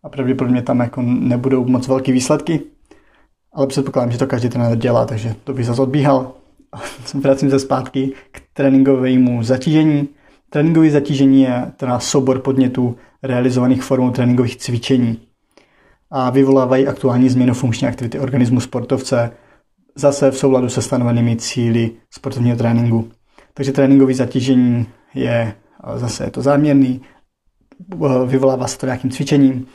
A 0.02 0.08
pravděpodobně 0.08 0.62
tam 0.62 0.80
jako 0.80 1.02
nebudou 1.02 1.64
moc 1.64 1.88
velké 1.88 2.12
výsledky, 2.12 2.60
ale 3.56 3.66
předpokládám, 3.66 4.12
že 4.12 4.18
to 4.18 4.26
každý 4.26 4.48
trenér 4.48 4.78
dělá, 4.78 5.06
takže 5.06 5.34
to 5.44 5.52
bych 5.52 5.66
zase 5.66 5.82
odbíhal. 5.82 6.32
Vracím 7.14 7.50
se 7.50 7.58
zpátky 7.58 8.12
k 8.30 8.42
tréninkovému 8.52 9.42
zatížení. 9.42 10.08
Tréninkové 10.50 10.90
zatížení 10.90 11.42
je 11.42 11.72
teda 11.76 11.98
soubor 12.00 12.38
podnětů 12.38 12.96
realizovaných 13.22 13.82
formou 13.82 14.10
tréninkových 14.10 14.56
cvičení 14.56 15.20
a 16.10 16.30
vyvolávají 16.30 16.86
aktuální 16.86 17.28
změnu 17.28 17.54
funkční 17.54 17.88
aktivity 17.88 18.18
organismu 18.18 18.60
sportovce 18.60 19.30
zase 19.94 20.30
v 20.30 20.38
souladu 20.38 20.68
se 20.68 20.82
stanovenými 20.82 21.36
cíly 21.36 21.90
sportovního 22.10 22.56
tréninku. 22.56 23.08
Takže 23.54 23.72
tréninkové 23.72 24.14
zatížení 24.14 24.86
je 25.14 25.54
zase 25.94 26.24
je 26.24 26.30
to 26.30 26.42
záměrný, 26.42 27.00
vyvolává 28.26 28.66
se 28.66 28.78
to 28.78 28.86
nějakým 28.86 29.10
cvičením 29.10 29.66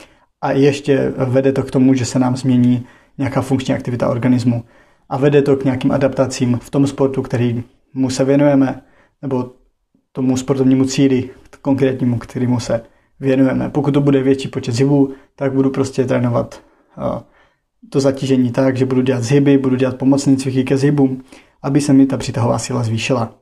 a 0.42 0.52
ještě 0.52 1.14
vede 1.18 1.52
to 1.52 1.64
k 1.64 1.72
tomu, 1.72 1.94
že 1.94 2.06
se 2.06 2.20
nám 2.20 2.38
změní 2.38 2.86
nějaká 3.22 3.42
funkční 3.42 3.74
aktivita 3.74 4.10
organismu 4.10 4.64
a 5.10 5.18
vede 5.18 5.42
to 5.42 5.56
k 5.56 5.64
nějakým 5.64 5.92
adaptacím 5.92 6.60
v 6.62 6.70
tom 6.70 6.88
sportu, 6.88 7.22
který 7.22 7.64
mu 7.94 8.10
se 8.10 8.24
věnujeme, 8.24 8.82
nebo 9.22 9.52
tomu 10.12 10.38
sportovnímu 10.38 10.86
cíli 10.86 11.30
konkrétnímu, 11.62 12.18
kterému 12.18 12.60
se 12.60 12.84
věnujeme. 13.20 13.70
Pokud 13.70 13.92
to 13.92 14.02
bude 14.02 14.24
větší 14.24 14.48
počet 14.48 14.72
zhybů, 14.72 15.14
tak 15.36 15.54
budu 15.54 15.70
prostě 15.70 16.06
trénovat 16.06 16.64
to 17.90 18.00
zatížení 18.00 18.52
tak, 18.52 18.78
že 18.78 18.86
budu 18.86 19.02
dělat 19.02 19.24
zhyby, 19.24 19.58
budu 19.58 19.76
dělat 19.76 19.98
pomocné 19.98 20.36
cviky 20.36 20.64
ke 20.64 20.78
zhybům, 20.78 21.24
aby 21.64 21.82
se 21.82 21.94
mi 21.94 22.06
ta 22.06 22.18
přitahová 22.18 22.60
síla 22.60 22.84
zvýšila. 22.84 23.36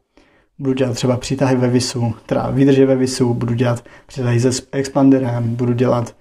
Budu 0.59 0.73
dělat 0.73 0.93
třeba 0.93 1.17
přitahy 1.17 1.55
ve 1.55 1.67
visu, 1.69 2.13
teda 2.25 2.49
výdrže 2.49 2.85
ve 2.85 2.95
visu, 2.95 3.33
budu 3.33 3.53
dělat 3.53 3.83
přitahy 4.07 4.39
se 4.39 4.49
expanderem, 4.71 5.55
budu 5.55 5.73
dělat 5.73 6.15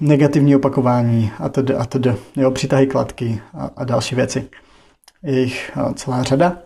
negativní 0.00 0.56
opakování 0.56 1.30
a 1.38 1.48
td. 1.48 1.70
a 1.78 1.84
td. 1.84 2.06
Jo, 2.36 2.50
přitahy 2.50 2.86
kladky 2.86 3.40
a, 3.54 3.70
a 3.76 3.84
další 3.84 4.14
věci. 4.14 4.48
Je 5.22 5.40
jich 5.40 5.70
celá 5.94 6.22
řada, 6.22 6.58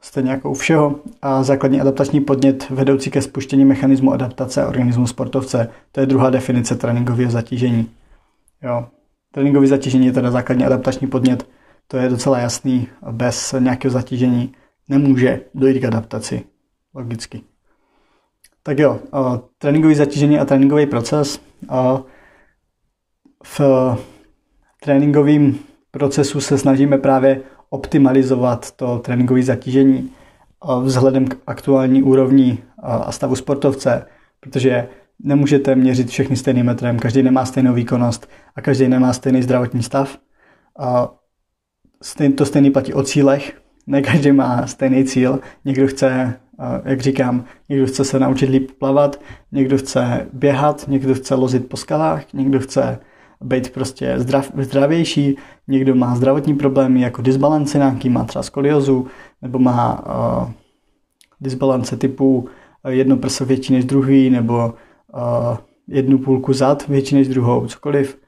stejně 0.00 0.30
jako 0.30 0.50
u 0.50 0.54
všeho. 0.54 1.00
A 1.22 1.42
základní 1.42 1.80
adaptační 1.80 2.20
podnět 2.20 2.70
vedoucí 2.70 3.10
ke 3.10 3.22
spuštění 3.22 3.64
mechanismu 3.64 4.12
adaptace 4.12 4.66
organismu 4.66 5.06
sportovce, 5.06 5.68
to 5.92 6.00
je 6.00 6.06
druhá 6.06 6.30
definice 6.30 6.74
tréninkového 6.74 7.30
zatížení. 7.30 7.90
Jo. 8.62 8.86
Tréninkové 9.32 9.66
zatížení 9.66 10.06
je 10.06 10.12
teda 10.12 10.30
základní 10.30 10.64
adaptační 10.64 11.06
podnět, 11.06 11.48
to 11.88 11.96
je 11.96 12.08
docela 12.08 12.38
jasný, 12.38 12.88
bez 13.10 13.54
nějakého 13.58 13.92
zatížení 13.92 14.54
nemůže 14.88 15.40
dojít 15.54 15.80
k 15.80 15.84
adaptaci, 15.84 16.44
logicky. 16.94 17.40
Tak 18.66 18.78
jo, 18.78 19.00
tréninkový 19.58 19.94
zatížení 19.94 20.38
a 20.38 20.44
tréninkový 20.44 20.86
proces. 20.86 21.40
V 23.44 23.60
tréninkovém 24.84 25.54
procesu 25.90 26.40
se 26.40 26.58
snažíme 26.58 26.98
právě 26.98 27.40
optimalizovat 27.70 28.70
to 28.70 28.98
tréninkové 28.98 29.42
zatížení 29.42 30.10
vzhledem 30.82 31.26
k 31.26 31.36
aktuální 31.46 32.02
úrovni 32.02 32.58
a 32.82 33.12
stavu 33.12 33.36
sportovce, 33.36 34.06
protože 34.40 34.88
nemůžete 35.22 35.74
měřit 35.74 36.08
všechny 36.08 36.36
stejným 36.36 36.66
metrem, 36.66 36.98
každý 36.98 37.22
nemá 37.22 37.44
stejnou 37.44 37.74
výkonnost 37.74 38.28
a 38.56 38.62
každý 38.62 38.88
nemá 38.88 39.12
stejný 39.12 39.42
zdravotní 39.42 39.82
stav. 39.82 40.18
To 42.36 42.44
stejný 42.44 42.70
platí 42.70 42.94
o 42.94 43.02
cílech, 43.02 43.60
ne 43.86 44.02
každý 44.02 44.32
má 44.32 44.66
stejný 44.66 45.04
cíl, 45.04 45.40
někdo 45.64 45.86
chce 45.86 46.36
jak 46.84 47.00
říkám, 47.00 47.44
někdo 47.68 47.86
chce 47.86 48.04
se 48.04 48.18
naučit 48.18 48.50
líp 48.50 48.70
plavat, 48.78 49.20
někdo 49.52 49.78
chce 49.78 50.26
běhat, 50.32 50.88
někdo 50.88 51.14
chce 51.14 51.34
lozit 51.34 51.68
po 51.68 51.76
skalách, 51.76 52.32
někdo 52.32 52.60
chce 52.60 52.98
být 53.40 53.70
prostě 53.70 54.14
zdrav, 54.16 54.52
zdravější, 54.58 55.36
někdo 55.68 55.94
má 55.94 56.16
zdravotní 56.16 56.54
problémy 56.54 57.00
jako 57.00 57.22
disbalance 57.22 57.78
nějaký, 57.78 58.10
má 58.10 58.24
třeba 58.24 58.42
skoliozu, 58.42 59.06
nebo 59.42 59.58
má 59.58 60.04
uh, 60.06 60.50
disbalance 61.40 61.96
typu 61.96 62.48
jedno 62.88 63.16
prso 63.16 63.44
větší 63.44 63.72
než 63.72 63.84
druhý, 63.84 64.30
nebo 64.30 64.74
uh, 65.14 65.56
jednu 65.88 66.18
půlku 66.18 66.52
zad 66.52 66.88
větší 66.88 67.14
než 67.14 67.28
druhou, 67.28 67.66
cokoliv, 67.66 68.18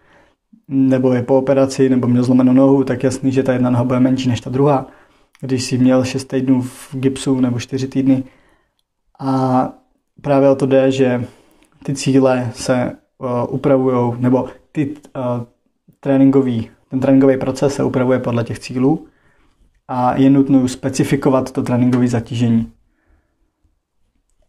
nebo 0.69 1.13
je 1.13 1.23
po 1.23 1.39
operaci, 1.39 1.89
nebo 1.89 2.07
měl 2.07 2.25
zlomenou 2.25 2.53
nohu, 2.53 2.85
tak 2.85 3.05
jasný, 3.05 3.33
že 3.33 3.43
ta 3.43 3.53
jedna 3.53 3.71
noha 3.71 3.85
bude 3.85 4.01
menší 4.01 4.29
než 4.29 4.41
ta 4.41 4.51
druhá 4.51 4.87
když 5.41 5.65
jsi 5.65 5.79
měl 5.79 6.05
6 6.05 6.25
týdnů 6.25 6.63
v 6.63 6.89
gipsu 6.93 7.41
nebo 7.41 7.61
4 7.61 7.89
týdny. 7.89 8.25
A 9.21 9.69
právě 10.21 10.51
o 10.51 10.55
to 10.55 10.67
jde, 10.67 10.93
že 10.93 11.25
ty 11.85 11.95
cíle 11.95 12.51
se 12.55 12.93
uh, 13.19 13.29
upravují, 13.55 14.15
nebo 14.19 14.49
ty 14.73 14.87
uh, 14.89 15.45
tréninkový, 16.01 16.71
ten 16.91 17.01
tréninkový 17.01 17.37
proces 17.37 17.75
se 17.75 17.85
upravuje 17.85 18.19
podle 18.19 18.45
těch 18.45 18.59
cílů 18.59 19.07
a 19.89 20.17
je 20.17 20.31
nutno 20.31 20.69
specifikovat 20.69 21.51
to 21.51 21.63
tréninkové 21.63 22.09
zatížení. 22.09 22.73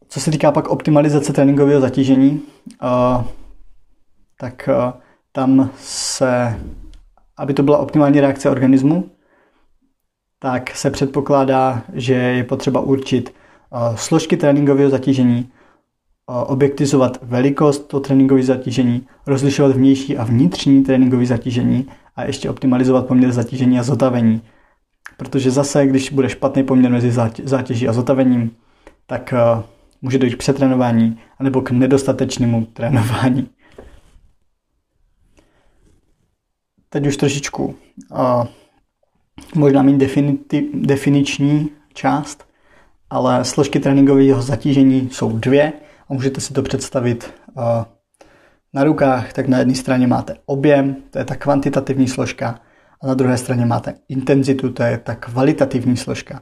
Co 0.07 0.19
se 0.19 0.31
týká 0.31 0.51
pak 0.51 0.67
optimalizace 0.67 1.33
tréninkového 1.33 1.81
zatížení, 1.81 2.41
uh, 2.83 3.23
tak 4.37 4.69
uh, 4.71 5.01
tam 5.31 5.69
se, 5.77 6.59
aby 7.37 7.53
to 7.53 7.63
byla 7.63 7.77
optimální 7.77 8.19
reakce 8.19 8.49
organismu, 8.49 9.09
tak 10.39 10.75
se 10.75 10.91
předpokládá, 10.91 11.83
že 11.93 12.13
je 12.13 12.43
potřeba 12.43 12.79
určit 12.79 13.33
uh, 13.71 13.95
složky 13.95 14.37
tréninkového 14.37 14.89
zatížení, 14.89 15.49
uh, 16.29 16.35
objektizovat 16.51 17.17
velikost 17.21 17.87
toho 17.87 18.01
tréninkového 18.01 18.45
zatížení, 18.45 19.07
rozlišovat 19.27 19.71
vnější 19.71 20.17
a 20.17 20.23
vnitřní 20.23 20.83
tréninkové 20.83 21.25
zatížení 21.25 21.87
a 22.15 22.23
ještě 22.23 22.49
optimalizovat 22.49 23.07
poměr 23.07 23.31
zatížení 23.31 23.79
a 23.79 23.83
zotavení. 23.83 24.41
Protože 25.17 25.51
zase, 25.51 25.87
když 25.87 26.11
bude 26.11 26.29
špatný 26.29 26.63
poměr 26.63 26.91
mezi 26.91 27.11
zátěží 27.43 27.87
a 27.87 27.93
zotavením, 27.93 28.51
tak 29.07 29.33
uh, 29.57 29.63
může 30.01 30.17
dojít 30.17 30.35
k 30.35 30.39
přetrénování 30.39 31.19
anebo 31.39 31.61
k 31.61 31.71
nedostatečnému 31.71 32.65
trénování. 32.65 33.49
Teď 36.89 37.07
už 37.07 37.17
trošičku 37.17 37.75
možná 39.55 39.81
mít 39.81 39.97
definitiv, 39.97 40.63
definiční 40.73 41.69
část, 41.93 42.45
ale 43.09 43.45
složky 43.45 43.79
tréninkového 43.79 44.41
zatížení 44.41 45.09
jsou 45.11 45.37
dvě 45.37 45.73
a 46.09 46.13
můžete 46.13 46.41
si 46.41 46.53
to 46.53 46.61
představit 46.61 47.33
uh, 47.53 47.63
na 48.73 48.83
rukách, 48.83 49.33
tak 49.33 49.47
na 49.47 49.59
jedné 49.59 49.75
straně 49.75 50.07
máte 50.07 50.35
objem, 50.45 50.95
to 51.11 51.19
je 51.19 51.25
ta 51.25 51.35
kvantitativní 51.35 52.07
složka, 52.07 52.59
a 53.01 53.07
na 53.07 53.13
druhé 53.13 53.37
straně 53.37 53.65
máte 53.65 53.93
intenzitu, 54.09 54.69
to 54.69 54.83
je 54.83 54.97
ta 54.97 55.15
kvalitativní 55.15 55.97
složka. 55.97 56.41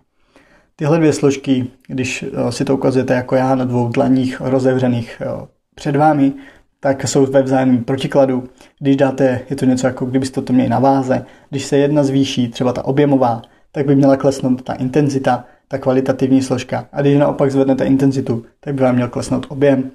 Tyhle 0.76 0.98
dvě 0.98 1.14
složky, 1.14 1.68
když 1.88 2.24
uh, 2.24 2.50
si 2.50 2.66
to 2.66 2.74
ukazujete 2.74 3.14
jako 3.14 3.36
já 3.36 3.56
na 3.56 3.66
dvou 3.66 3.90
dlaních 3.90 4.42
rozevřených 4.42 5.22
uh, 5.26 5.46
před 5.76 5.96
vámi, 5.96 6.34
tak 6.80 7.08
jsou 7.08 7.26
ve 7.26 7.42
vzájemném 7.42 7.84
protikladu. 7.84 8.44
Když 8.80 8.96
dáte, 8.96 9.40
je 9.50 9.56
to 9.56 9.66
něco 9.66 9.88
jako 9.88 10.06
kdybyste 10.06 10.42
to 10.42 10.54
měli 10.54 10.70
na 10.70 10.80
váze, 10.80 11.26
když 11.50 11.66
se 11.66 11.78
jedna 11.78 12.04
zvýší, 12.04 12.48
třeba 12.48 12.74
ta 12.74 12.86
objemová, 12.86 13.42
tak 13.72 13.86
by 13.86 13.96
měla 13.96 14.18
klesnout 14.18 14.62
ta 14.62 14.74
intenzita, 14.74 15.46
ta 15.68 15.78
kvalitativní 15.78 16.42
složka. 16.42 16.88
A 16.92 17.02
když 17.02 17.18
naopak 17.18 17.52
zvednete 17.52 17.86
intenzitu, 17.86 18.46
tak 18.60 18.74
by 18.74 18.84
vám 18.84 18.96
měl 18.96 19.08
klesnout 19.08 19.46
objem, 19.50 19.92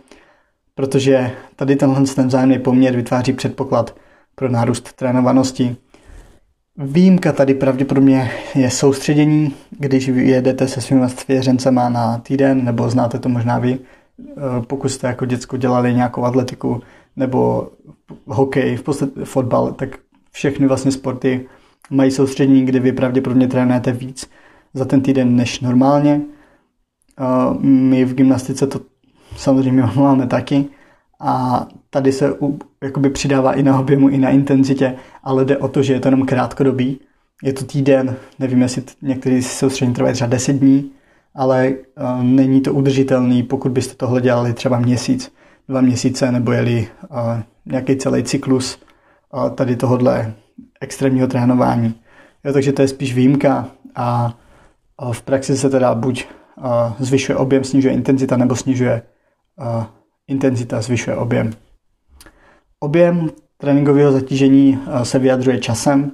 protože 0.74 1.30
tady 1.56 1.76
tenhle 1.76 2.04
ten 2.04 2.26
vzájemný 2.26 2.58
poměr 2.58 2.96
vytváří 2.96 3.32
předpoklad 3.32 3.96
pro 4.34 4.48
nárůst 4.48 4.92
trénovanosti. 4.92 5.76
Výjimka 6.76 7.32
tady 7.32 7.54
pravděpodobně 7.54 8.30
je 8.54 8.70
soustředění, 8.70 9.54
když 9.70 10.06
jedete 10.06 10.68
se 10.68 10.80
svými 10.80 11.08
svěřencema 11.08 11.88
na 11.88 12.18
týden, 12.18 12.64
nebo 12.64 12.90
znáte 12.90 13.18
to 13.18 13.28
možná 13.28 13.58
vy, 13.58 13.78
pokud 14.66 14.88
jste 14.88 15.06
jako 15.06 15.26
děcko 15.26 15.56
dělali 15.56 15.94
nějakou 15.94 16.24
atletiku 16.24 16.80
nebo 17.16 17.70
hokej, 18.26 18.76
v 18.76 18.82
podstatě 18.82 19.24
fotbal, 19.24 19.72
tak 19.72 19.98
všechny 20.32 20.66
vlastně 20.66 20.92
sporty 20.92 21.48
mají 21.90 22.10
soustředění, 22.10 22.64
kde 22.64 22.80
vy 22.80 22.92
pravděpodobně 22.92 23.48
trénujete 23.48 23.92
víc 23.92 24.30
za 24.74 24.84
ten 24.84 25.00
týden 25.00 25.36
než 25.36 25.60
normálně. 25.60 26.20
Eh, 27.20 27.54
my 27.60 28.04
v 28.04 28.14
gymnastice 28.14 28.66
to 28.66 28.80
samozřejmě 29.36 29.82
máme 29.96 30.26
taky 30.26 30.64
a 31.20 31.66
tady 31.90 32.12
se 32.12 32.32
u, 32.40 32.58
jakoby 32.82 33.10
přidává 33.10 33.52
i 33.52 33.62
na 33.62 33.80
objemu, 33.80 34.08
i 34.08 34.18
na 34.18 34.30
intenzitě, 34.30 34.94
ale 35.22 35.44
jde 35.44 35.58
o 35.58 35.68
to, 35.68 35.82
že 35.82 35.92
je 35.92 36.00
to 36.00 36.08
jenom 36.08 36.26
krátkodobý. 36.26 37.00
Je 37.42 37.52
to 37.52 37.64
týden, 37.64 38.16
nevím, 38.38 38.62
jestli 38.62 38.82
některý 39.02 39.42
soustředění 39.42 39.94
trvají 39.94 40.14
třeba 40.14 40.28
10 40.28 40.52
dní, 40.52 40.90
ale 41.34 41.70
uh, 41.70 42.22
není 42.22 42.60
to 42.60 42.74
udržitelný, 42.74 43.42
pokud 43.42 43.72
byste 43.72 43.94
tohle 43.94 44.20
dělali 44.20 44.52
třeba 44.52 44.78
měsíc, 44.78 45.32
dva 45.68 45.80
měsíce, 45.80 46.32
nebo 46.32 46.52
jeli 46.52 46.88
uh, 47.10 47.16
nějaký 47.66 47.96
celý 47.96 48.22
cyklus 48.22 48.78
tady 49.54 49.76
tohohle 49.76 50.34
extrémního 50.80 51.26
trénování. 51.26 51.94
Jo, 52.44 52.52
takže 52.52 52.72
to 52.72 52.82
je 52.82 52.88
spíš 52.88 53.14
výjimka 53.14 53.68
a 53.94 54.34
v 55.12 55.22
praxi 55.22 55.56
se 55.56 55.70
teda 55.70 55.94
buď 55.94 56.26
uh, 56.56 56.64
zvyšuje 56.98 57.36
objem, 57.36 57.64
snižuje 57.64 57.94
intenzita, 57.94 58.36
nebo 58.36 58.56
snižuje 58.56 59.02
intenzita, 60.28 60.80
zvyšuje 60.80 61.16
objem. 61.16 61.52
Objem 62.80 63.30
tréninkového 63.56 64.12
zatížení 64.12 64.78
se 65.02 65.18
vyjadřuje 65.18 65.58
časem, 65.58 66.12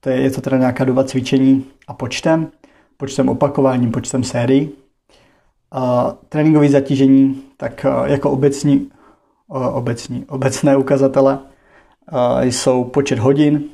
to 0.00 0.10
je, 0.10 0.20
je 0.20 0.30
to 0.30 0.40
teda 0.40 0.58
nějaká 0.58 0.84
doba 0.84 1.04
cvičení 1.04 1.64
a 1.88 1.94
počtem 1.94 2.50
počtem 2.98 3.28
opakování, 3.28 3.90
počtem 3.90 4.24
sérií. 4.24 4.70
A 5.72 6.14
tréninkové 6.28 6.68
zatížení, 6.68 7.42
tak 7.56 7.86
jako 8.04 8.30
obecní, 8.30 8.90
obecní, 9.72 10.24
obecné 10.28 10.76
ukazatele 10.76 11.38
jsou 12.40 12.84
počet 12.84 13.18
hodin, 13.18 13.64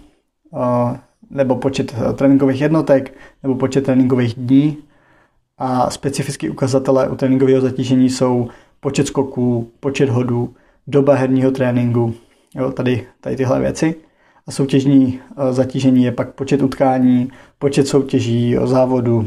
nebo 1.30 1.56
počet 1.56 1.94
tréninkových 2.14 2.60
jednotek, 2.60 3.14
nebo 3.42 3.54
počet 3.54 3.84
tréninkových 3.84 4.34
dní. 4.34 4.76
A 5.58 5.90
specifické 5.90 6.50
ukazatele 6.50 7.08
u 7.08 7.16
tréninkového 7.16 7.60
zatížení 7.60 8.10
jsou 8.10 8.48
počet 8.80 9.06
skoků, 9.06 9.70
počet 9.80 10.08
hodů, 10.08 10.54
doba 10.86 11.14
herního 11.14 11.50
tréninku, 11.50 12.14
jo, 12.54 12.72
tady, 12.72 13.06
tady 13.20 13.36
tyhle 13.36 13.60
věci 13.60 13.94
a 14.46 14.52
soutěžní 14.52 15.20
eh, 15.36 15.52
zatížení 15.52 16.04
je 16.04 16.12
pak 16.12 16.34
počet 16.34 16.62
utkání, 16.62 17.32
počet 17.58 17.88
soutěží, 17.88 18.58
o 18.58 18.66
závodu, 18.66 19.26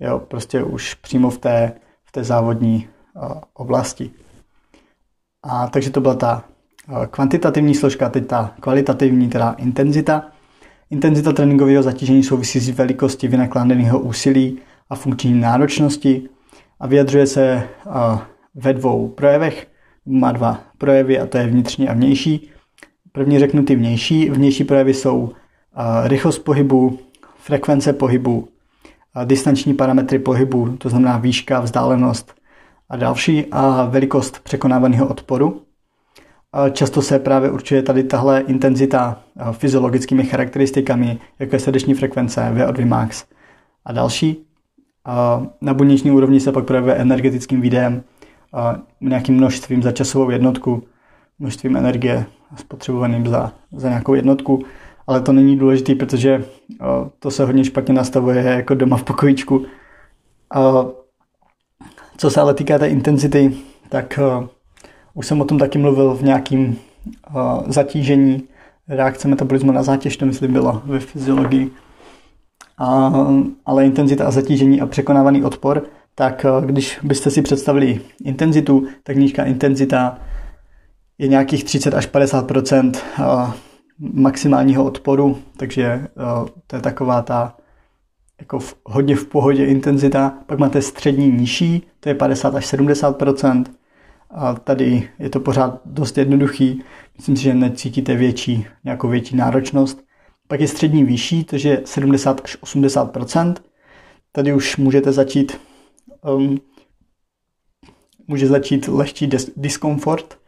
jo, 0.00 0.18
prostě 0.18 0.62
už 0.62 0.94
přímo 0.94 1.30
v 1.30 1.38
té, 1.38 1.72
v 2.04 2.12
té 2.12 2.24
závodní 2.24 2.88
eh, 3.16 3.40
oblasti. 3.54 4.10
A 5.42 5.66
takže 5.66 5.90
to 5.90 6.00
byla 6.00 6.14
ta 6.14 6.44
eh, 6.88 7.06
kvantitativní 7.06 7.74
složka, 7.74 8.08
teď 8.08 8.26
ta 8.26 8.54
kvalitativní, 8.60 9.28
teda 9.28 9.52
intenzita. 9.52 10.30
Intenzita 10.90 11.32
tréninkového 11.32 11.82
zatížení 11.82 12.22
souvisí 12.22 12.60
s 12.60 12.70
velikostí 12.70 13.28
vynakládaného 13.28 14.00
úsilí 14.00 14.58
a 14.90 14.94
funkční 14.94 15.40
náročnosti 15.40 16.28
a 16.80 16.86
vyjadřuje 16.86 17.26
se 17.26 17.68
ve 18.54 18.72
dvou 18.72 19.08
projevech. 19.08 19.66
má 20.06 20.32
dva 20.32 20.60
projevy 20.78 21.20
a 21.20 21.26
to 21.26 21.38
je 21.38 21.46
vnitřní 21.46 21.88
a 21.88 21.92
vnější. 21.92 22.53
První 23.16 23.38
řeknu 23.38 23.62
ty 23.62 23.76
vnější. 23.76 24.30
Vnější 24.30 24.64
projevy 24.64 24.94
jsou 24.94 25.32
rychlost 26.04 26.38
pohybu, 26.38 26.98
frekvence 27.36 27.92
pohybu, 27.92 28.48
distanční 29.24 29.74
parametry 29.74 30.18
pohybu, 30.18 30.76
to 30.76 30.88
znamená 30.88 31.18
výška, 31.18 31.60
vzdálenost 31.60 32.34
a 32.88 32.96
další, 32.96 33.46
a 33.50 33.84
velikost 33.84 34.40
překonávaného 34.42 35.08
odporu. 35.08 35.62
Často 36.72 37.02
se 37.02 37.18
právě 37.18 37.50
určuje 37.50 37.82
tady 37.82 38.04
tahle 38.04 38.40
intenzita 38.40 39.22
fyziologickými 39.52 40.24
charakteristikami, 40.24 41.18
jako 41.38 41.56
je 41.56 41.60
srdeční 41.60 41.94
frekvence, 41.94 42.52
VO2 42.54 42.86
max 42.86 43.24
a 43.84 43.92
další. 43.92 44.46
Na 45.60 45.74
buněční 45.74 46.10
úrovni 46.10 46.40
se 46.40 46.52
pak 46.52 46.64
projevuje 46.64 46.94
energetickým 46.94 47.60
výdejem, 47.60 48.02
nějakým 49.00 49.34
množstvím 49.34 49.82
za 49.82 49.92
časovou 49.92 50.30
jednotku, 50.30 50.82
množstvím 51.38 51.76
energie 51.76 52.26
spotřebovaným 52.56 53.26
za, 53.26 53.52
za 53.72 53.88
nějakou 53.88 54.14
jednotku, 54.14 54.62
ale 55.06 55.20
to 55.20 55.32
není 55.32 55.56
důležité, 55.56 55.94
protože 55.94 56.44
to 57.18 57.30
se 57.30 57.44
hodně 57.44 57.64
špatně 57.64 57.94
nastavuje 57.94 58.42
jako 58.42 58.74
doma 58.74 58.96
v 58.96 59.02
pokojičku. 59.02 59.66
Co 62.16 62.30
se 62.30 62.40
ale 62.40 62.54
týká 62.54 62.78
té 62.78 62.88
intenzity, 62.88 63.56
tak 63.88 64.18
už 65.14 65.26
jsem 65.26 65.40
o 65.40 65.44
tom 65.44 65.58
taky 65.58 65.78
mluvil 65.78 66.14
v 66.14 66.22
nějakým 66.22 66.78
zatížení 67.66 68.42
reakce 68.88 69.28
metabolismu 69.28 69.72
na 69.72 69.82
zátěž, 69.82 70.16
to 70.16 70.26
myslím 70.26 70.52
bylo 70.52 70.82
ve 70.84 71.00
fyziologii. 71.00 71.70
A, 72.78 73.12
ale 73.66 73.86
intenzita 73.86 74.26
a 74.26 74.30
zatížení 74.30 74.80
a 74.80 74.86
překonávaný 74.86 75.44
odpor, 75.44 75.82
tak 76.14 76.46
když 76.60 77.00
byste 77.02 77.30
si 77.30 77.42
představili 77.42 78.00
intenzitu, 78.24 78.86
tak 79.02 79.16
nížká 79.16 79.44
intenzita 79.44 80.18
je 81.18 81.28
nějakých 81.28 81.64
30 81.64 81.94
až 81.94 82.08
50% 82.08 82.92
maximálního 83.98 84.84
odporu, 84.84 85.38
takže 85.56 86.06
to 86.66 86.76
je 86.76 86.82
taková 86.82 87.22
ta 87.22 87.56
jako 88.40 88.58
v, 88.58 88.76
hodně 88.84 89.16
v 89.16 89.26
pohodě 89.26 89.66
intenzita. 89.66 90.38
Pak 90.46 90.58
máte 90.58 90.82
střední 90.82 91.30
nižší, 91.30 91.82
to 92.00 92.08
je 92.08 92.14
50 92.14 92.54
až 92.54 92.66
70 92.66 93.22
a 94.30 94.54
tady 94.54 95.08
je 95.18 95.30
to 95.30 95.40
pořád 95.40 95.80
dost 95.84 96.18
jednoduchý. 96.18 96.82
Myslím 97.16 97.36
si, 97.36 97.42
že 97.42 97.54
necítíte 97.54 98.14
větší, 98.14 98.66
nějakou 98.84 99.08
větší 99.08 99.36
náročnost. 99.36 100.04
Pak 100.48 100.60
je 100.60 100.68
střední 100.68 101.04
vyšší, 101.04 101.44
to 101.44 101.56
je 101.56 101.82
70 101.84 102.40
až 102.44 102.58
80% 102.62 103.54
Tady 104.36 104.54
už 104.54 104.76
můžete 104.76 105.12
začít 105.12 105.60
um, 106.36 106.60
může 108.28 108.46
začít 108.46 108.88
lehčí 108.88 109.28
dis- 109.28 109.52
diskomfort. 109.56 110.38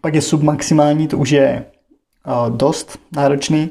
Pak 0.00 0.14
je 0.14 0.22
submaximální, 0.22 1.08
to 1.08 1.18
už 1.18 1.30
je 1.30 1.64
uh, 2.26 2.56
dost 2.56 2.98
náročný. 3.16 3.70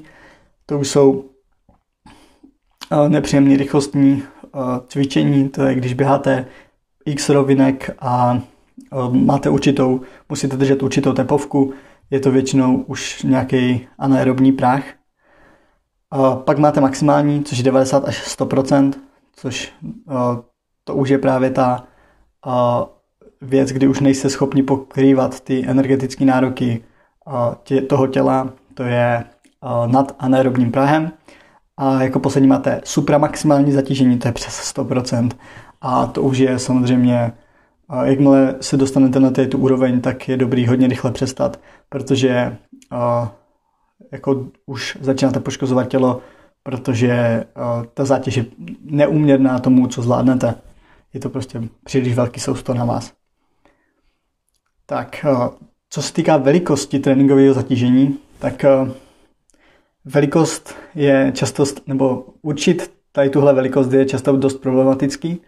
To 0.66 0.80
už 0.80 0.88
jsou 0.90 1.12
uh, 1.12 3.10
nepříjemné 3.10 3.58
rychlostní 3.58 4.24
uh, 4.56 4.62
cvičení, 4.88 5.50
to 5.50 5.64
je 5.64 5.76
když 5.76 5.94
běháte 5.94 6.46
x 7.06 7.30
rovinek 7.30 7.90
a 8.00 8.42
máte 9.12 9.50
určitou, 9.50 10.02
musíte 10.30 10.58
držet 10.58 10.84
určitou 10.84 11.14
tepovku, 11.14 11.74
je 12.12 12.20
to 12.20 12.32
většinou 12.32 12.76
už 12.76 13.24
nějaký 13.24 13.88
anaerobní 13.98 14.52
práh. 14.52 14.84
A 16.12 16.36
pak 16.36 16.58
máte 16.58 16.82
maximální, 16.82 17.44
což 17.44 17.58
je 17.58 17.64
90 17.64 18.06
až 18.06 18.38
100%, 18.38 18.94
což 19.36 19.74
to 20.84 20.96
už 20.96 21.10
je 21.10 21.18
právě 21.18 21.52
ta 21.52 21.88
věc, 23.42 23.70
kdy 23.70 23.88
už 23.88 24.00
nejste 24.00 24.30
schopni 24.30 24.64
pokrývat 24.64 25.40
ty 25.40 25.66
energetické 25.68 26.26
nároky 26.26 26.84
tě, 27.64 27.82
toho 27.82 28.08
těla, 28.08 28.50
to 28.74 28.84
je 28.84 29.24
nad 29.88 30.16
anaerobním 30.20 30.72
prahem. 30.72 31.12
A 31.78 32.04
jako 32.04 32.20
poslední 32.20 32.48
máte 32.48 32.82
supramaximální 32.84 33.72
zatížení, 33.72 34.20
to 34.20 34.28
je 34.28 34.32
přes 34.32 34.74
100%. 34.76 35.32
A 35.82 36.06
to 36.06 36.22
už 36.22 36.38
je 36.38 36.60
samozřejmě 36.60 37.32
jakmile 38.04 38.56
se 38.62 38.78
dostanete 38.78 39.20
na 39.20 39.30
této 39.30 39.58
úroveň, 39.58 40.02
tak 40.02 40.30
je 40.30 40.38
dobrý 40.38 40.68
hodně 40.68 40.88
rychle 40.88 41.12
přestat, 41.12 41.60
protože 41.90 42.58
jako 44.12 44.48
už 44.66 44.98
začínáte 45.02 45.40
poškozovat 45.40 45.88
tělo, 45.88 46.22
protože 46.64 47.44
ta 47.94 48.06
zátěž 48.06 48.38
je 48.38 48.46
neuměrná 48.84 49.60
tomu, 49.60 49.88
co 49.88 50.02
zvládnete. 50.02 50.56
Je 51.14 51.20
to 51.20 51.30
prostě 51.30 51.62
příliš 51.84 52.16
velký 52.16 52.40
sousto 52.40 52.74
na 52.74 52.86
vás. 52.86 53.14
Tak, 54.90 55.26
a, 55.26 55.52
co 55.90 56.02
se 56.02 56.14
týká 56.14 56.38
velikosti 56.38 57.00
tréninkového 57.00 57.54
zatížení, 57.54 58.18
tak 58.40 58.66
a, 58.66 58.92
velikost 60.06 60.76
je 60.96 61.32
často, 61.36 61.64
nebo 61.88 62.26
určit 62.42 62.92
tady 63.12 63.30
tuhle 63.30 63.54
velikost 63.54 63.94
je 63.94 64.06
často 64.06 64.38
dost 64.38 64.56
problematický, 64.62 65.42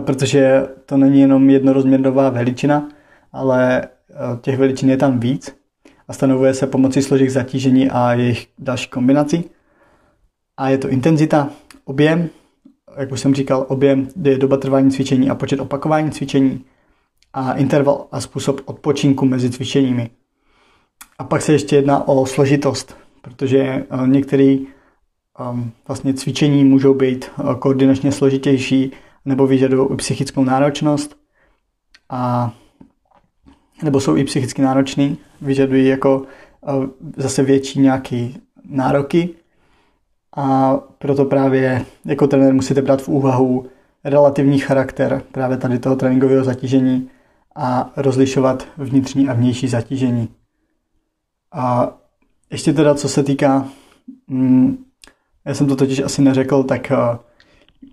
protože 0.00 0.66
to 0.86 0.96
není 0.96 1.20
jenom 1.20 1.50
jednorozměrová 1.50 2.30
veličina, 2.30 2.88
ale 3.32 3.82
eh, 3.82 4.14
těch 4.40 4.58
veličin 4.58 4.90
je 4.90 4.96
tam 4.96 5.20
víc 5.20 5.56
a 6.08 6.12
stanovuje 6.12 6.54
se 6.54 6.66
pomocí 6.66 7.02
složek 7.02 7.30
zatížení 7.30 7.90
a 7.90 8.14
jejich 8.14 8.48
další 8.58 8.88
kombinací. 8.88 9.50
A 10.56 10.68
je 10.68 10.78
to 10.78 10.88
intenzita, 10.88 11.50
objem, 11.84 12.28
jak 12.98 13.12
už 13.12 13.20
jsem 13.20 13.34
říkal, 13.34 13.66
objem 13.68 14.08
je 14.22 14.38
doba 14.38 14.56
trvání 14.56 14.90
cvičení 14.90 15.30
a 15.30 15.34
počet 15.34 15.60
opakování 15.60 16.10
cvičení 16.10 16.64
a 17.34 17.52
interval 17.52 18.06
a 18.12 18.20
způsob 18.20 18.60
odpočinku 18.64 19.26
mezi 19.26 19.50
cvičeními. 19.50 20.10
A 21.18 21.24
pak 21.24 21.42
se 21.42 21.52
ještě 21.52 21.76
jedná 21.76 22.08
o 22.08 22.26
složitost, 22.26 22.96
protože 23.22 23.58
eh, 23.58 23.86
některé 24.06 24.56
um, 25.50 25.72
vlastně 25.88 26.14
cvičení 26.14 26.64
můžou 26.64 26.94
být 26.94 27.30
eh, 27.38 27.54
koordinačně 27.58 28.12
složitější 28.12 28.92
nebo 29.24 29.46
vyžadují 29.46 29.96
psychickou 29.96 30.44
náročnost 30.44 31.16
a 32.10 32.52
nebo 33.82 34.00
jsou 34.00 34.16
i 34.16 34.24
psychicky 34.24 34.62
náročný, 34.62 35.18
vyžadují 35.40 35.86
jako 35.86 36.22
zase 37.16 37.42
větší 37.42 37.80
nějaký 37.80 38.40
nároky 38.68 39.28
a 40.36 40.76
proto 40.98 41.24
právě 41.24 41.84
jako 42.04 42.26
trenér 42.26 42.54
musíte 42.54 42.82
brát 42.82 43.02
v 43.02 43.08
úvahu 43.08 43.66
relativní 44.04 44.58
charakter 44.58 45.22
právě 45.32 45.56
tady 45.56 45.78
toho 45.78 45.96
tréninkového 45.96 46.44
zatížení 46.44 47.10
a 47.54 47.92
rozlišovat 47.96 48.66
vnitřní 48.76 49.28
a 49.28 49.32
vnější 49.32 49.68
zatížení. 49.68 50.28
A 51.52 51.92
ještě 52.50 52.72
teda, 52.72 52.94
co 52.94 53.08
se 53.08 53.22
týká, 53.22 53.68
mm, 54.28 54.84
já 55.44 55.54
jsem 55.54 55.66
to 55.66 55.76
totiž 55.76 56.00
asi 56.00 56.22
neřekl, 56.22 56.62
tak 56.62 56.92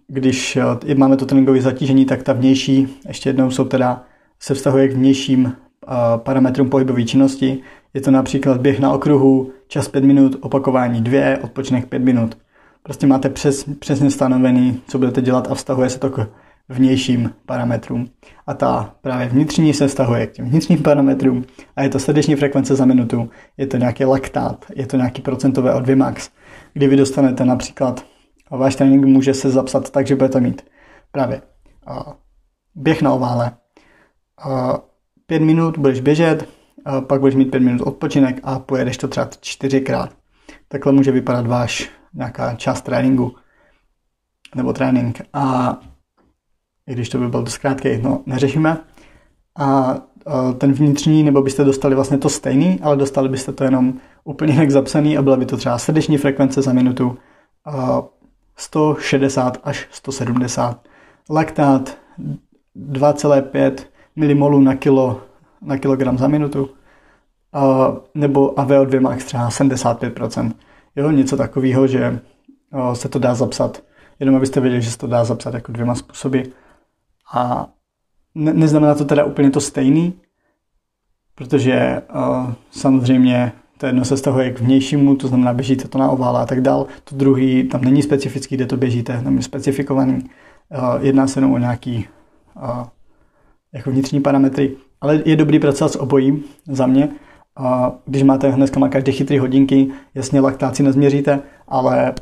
když 0.08 0.58
eh, 0.88 0.96
máme 0.96 1.18
to 1.18 1.26
tréninkové 1.26 1.62
zatížení, 1.62 2.06
tak 2.06 2.24
ta 2.24 2.34
vnější, 2.34 2.88
ještě 3.08 3.30
jednou 3.30 3.52
jsou 3.52 3.66
teda, 3.66 4.04
se 4.40 4.54
vztahuje 4.54 4.88
k 4.88 4.94
vnějším 4.94 5.54
eh, 5.54 5.88
parametrům 6.18 6.70
pohybové 6.70 7.04
činnosti. 7.04 7.60
Je 7.94 8.02
to 8.02 8.12
například 8.12 8.62
běh 8.62 8.80
na 8.80 8.94
okruhu, 8.94 9.52
čas 9.68 9.88
5 9.88 10.04
minut, 10.04 10.36
opakování 10.42 11.02
2, 11.02 11.44
odpočinek 11.44 11.86
5 11.86 12.00
minut. 12.00 12.38
Prostě 12.84 13.08
máte 13.08 13.30
přes, 13.30 13.64
přesně 13.80 14.12
stanovený, 14.12 14.82
co 14.88 14.98
budete 14.98 15.22
dělat 15.22 15.48
a 15.52 15.56
vztahuje 15.56 15.90
se 15.90 16.00
to 16.00 16.10
k 16.10 16.28
vnějším 16.72 17.34
parametrům. 17.46 18.10
A 18.48 18.54
ta 18.54 18.96
právě 19.02 19.28
vnitřní 19.28 19.74
se 19.74 19.88
vztahuje 19.88 20.28
k 20.28 20.32
těm 20.32 20.50
vnitřním 20.50 20.84
parametrům 20.84 21.46
a 21.76 21.84
je 21.84 21.90
to 21.90 22.00
srdeční 22.00 22.36
frekvence 22.36 22.76
za 22.76 22.86
minutu, 22.86 23.30
je 23.58 23.68
to 23.68 23.78
nějaký 23.78 24.06
laktát, 24.06 24.66
je 24.76 24.88
to 24.88 24.98
nějaký 24.98 25.22
procentové 25.22 25.74
O2 25.74 25.96
max, 25.98 26.30
kdy 26.74 26.88
vy 26.88 26.96
dostanete 26.96 27.46
například 27.46 28.06
a 28.52 28.58
váš 28.58 28.76
trénink 28.76 29.06
může 29.06 29.34
se 29.34 29.50
zapsat 29.50 29.90
tak, 29.90 30.08
že 30.08 30.16
budete 30.16 30.40
mít 30.40 30.62
právě 31.12 31.42
a, 31.88 32.14
běh 32.76 33.02
na 33.02 33.14
ovále, 33.14 33.52
a, 34.44 34.80
pět 35.26 35.42
minut 35.42 35.78
budeš 35.78 36.00
běžet, 36.00 36.50
a 36.86 37.02
pak 37.02 37.20
budeš 37.20 37.36
mít 37.36 37.52
pět 37.52 37.60
minut 37.60 37.82
odpočinek 37.82 38.40
a 38.44 38.60
pojedeš 38.60 38.98
to 38.98 39.08
třeba 39.08 39.30
čtyřikrát. 39.42 40.10
Takhle 40.68 40.92
může 40.92 41.12
vypadat 41.12 41.48
váš 41.48 41.90
nějaká 42.14 42.56
část 42.56 42.82
tréninku 42.82 43.36
nebo 44.56 44.74
trénink. 44.74 45.22
A 45.34 45.78
i 46.88 46.94
když 46.94 47.10
to 47.10 47.18
by 47.18 47.28
byl 47.28 47.44
dost 47.44 47.58
krátký, 47.58 47.90
no 48.02 48.22
neřešíme. 48.26 48.78
A 49.60 49.96
ten 50.58 50.74
vnitřní, 50.74 51.24
nebo 51.24 51.42
byste 51.42 51.64
dostali 51.64 51.96
vlastně 51.96 52.18
to 52.18 52.30
stejný, 52.30 52.80
ale 52.82 52.98
dostali 52.98 53.30
byste 53.30 53.52
to 53.52 53.64
jenom 53.64 53.94
úplně 54.24 54.54
jinak 54.54 54.72
zapsaný 54.72 55.18
a 55.18 55.22
byla 55.22 55.38
by 55.38 55.46
to 55.46 55.58
třeba 55.58 55.78
srdeční 55.78 56.18
frekvence 56.18 56.62
za 56.62 56.74
minutu, 56.74 57.18
160 58.56 59.58
až 59.64 59.88
170. 59.92 60.88
Laktát 61.30 61.98
2,5 62.92 63.76
milimolů 64.16 64.60
na, 64.60 64.76
kilo, 64.76 65.22
na 65.62 65.78
kilogram 65.78 66.18
za 66.18 66.28
minutu. 66.28 66.70
A, 67.54 67.94
nebo 68.16 68.60
a 68.60 68.66
VO2 68.66 69.02
max 69.02 69.26
třeba 69.26 69.50
75%. 69.50 70.52
Jo, 70.96 71.12
něco 71.12 71.38
takového, 71.38 71.88
že 71.88 72.20
se 72.94 73.10
to 73.10 73.20
dá 73.20 73.36
zapsat. 73.36 73.84
Jenom 74.20 74.36
abyste 74.36 74.60
věděli, 74.60 74.82
že 74.82 74.92
se 74.92 74.98
to 74.98 75.08
dá 75.08 75.24
zapsat 75.24 75.54
jako 75.54 75.72
dvěma 75.72 75.96
způsoby. 75.96 76.40
A 77.34 77.68
ne, 78.36 78.54
neznamená 78.54 78.96
to 78.96 79.06
teda 79.06 79.24
úplně 79.24 79.52
to 79.52 79.62
stejný, 79.62 80.14
protože 81.36 82.02
uh, 82.16 82.52
samozřejmě 82.72 83.52
to 83.78 83.86
jedno 83.86 84.06
se 84.06 84.18
stahuje 84.18 84.52
k 84.52 84.60
vnějšímu, 84.60 85.16
to 85.16 85.28
znamená 85.28 85.54
běžíte 85.54 85.88
to 85.88 85.98
na 85.98 86.10
ovále 86.10 86.42
a 86.42 86.46
tak 86.46 86.62
dál. 86.62 86.88
To 87.04 87.16
druhý 87.16 87.64
tam 87.64 87.82
není 87.82 88.02
specifický, 88.02 88.56
kde 88.56 88.66
to 88.66 88.78
běžíte, 88.78 89.22
tam 89.24 89.38
je 89.38 89.44
specifikovaný. 89.44 90.14
Uh, 90.14 91.06
jedná 91.06 91.28
se 91.28 91.40
jenom 91.40 91.54
o 91.54 91.58
nějaký 91.58 92.08
uh, 92.56 92.84
jako 93.74 93.92
vnitřní 93.92 94.22
parametry, 94.22 94.76
ale 95.02 95.22
je 95.26 95.36
dobrý 95.36 95.60
pracovat 95.60 95.92
s 95.92 96.00
obojím 96.00 96.44
za 96.68 96.88
mě. 96.88 97.10
Uh, 97.60 97.88
když 98.06 98.24
máte 98.24 98.52
dneska 98.52 98.80
má 98.80 98.90
každé 98.90 99.12
chytré 99.12 99.40
hodinky, 99.40 99.88
jasně 100.16 100.40
laktáci 100.40 100.84
nezměříte, 100.84 101.42
ale 101.68 102.14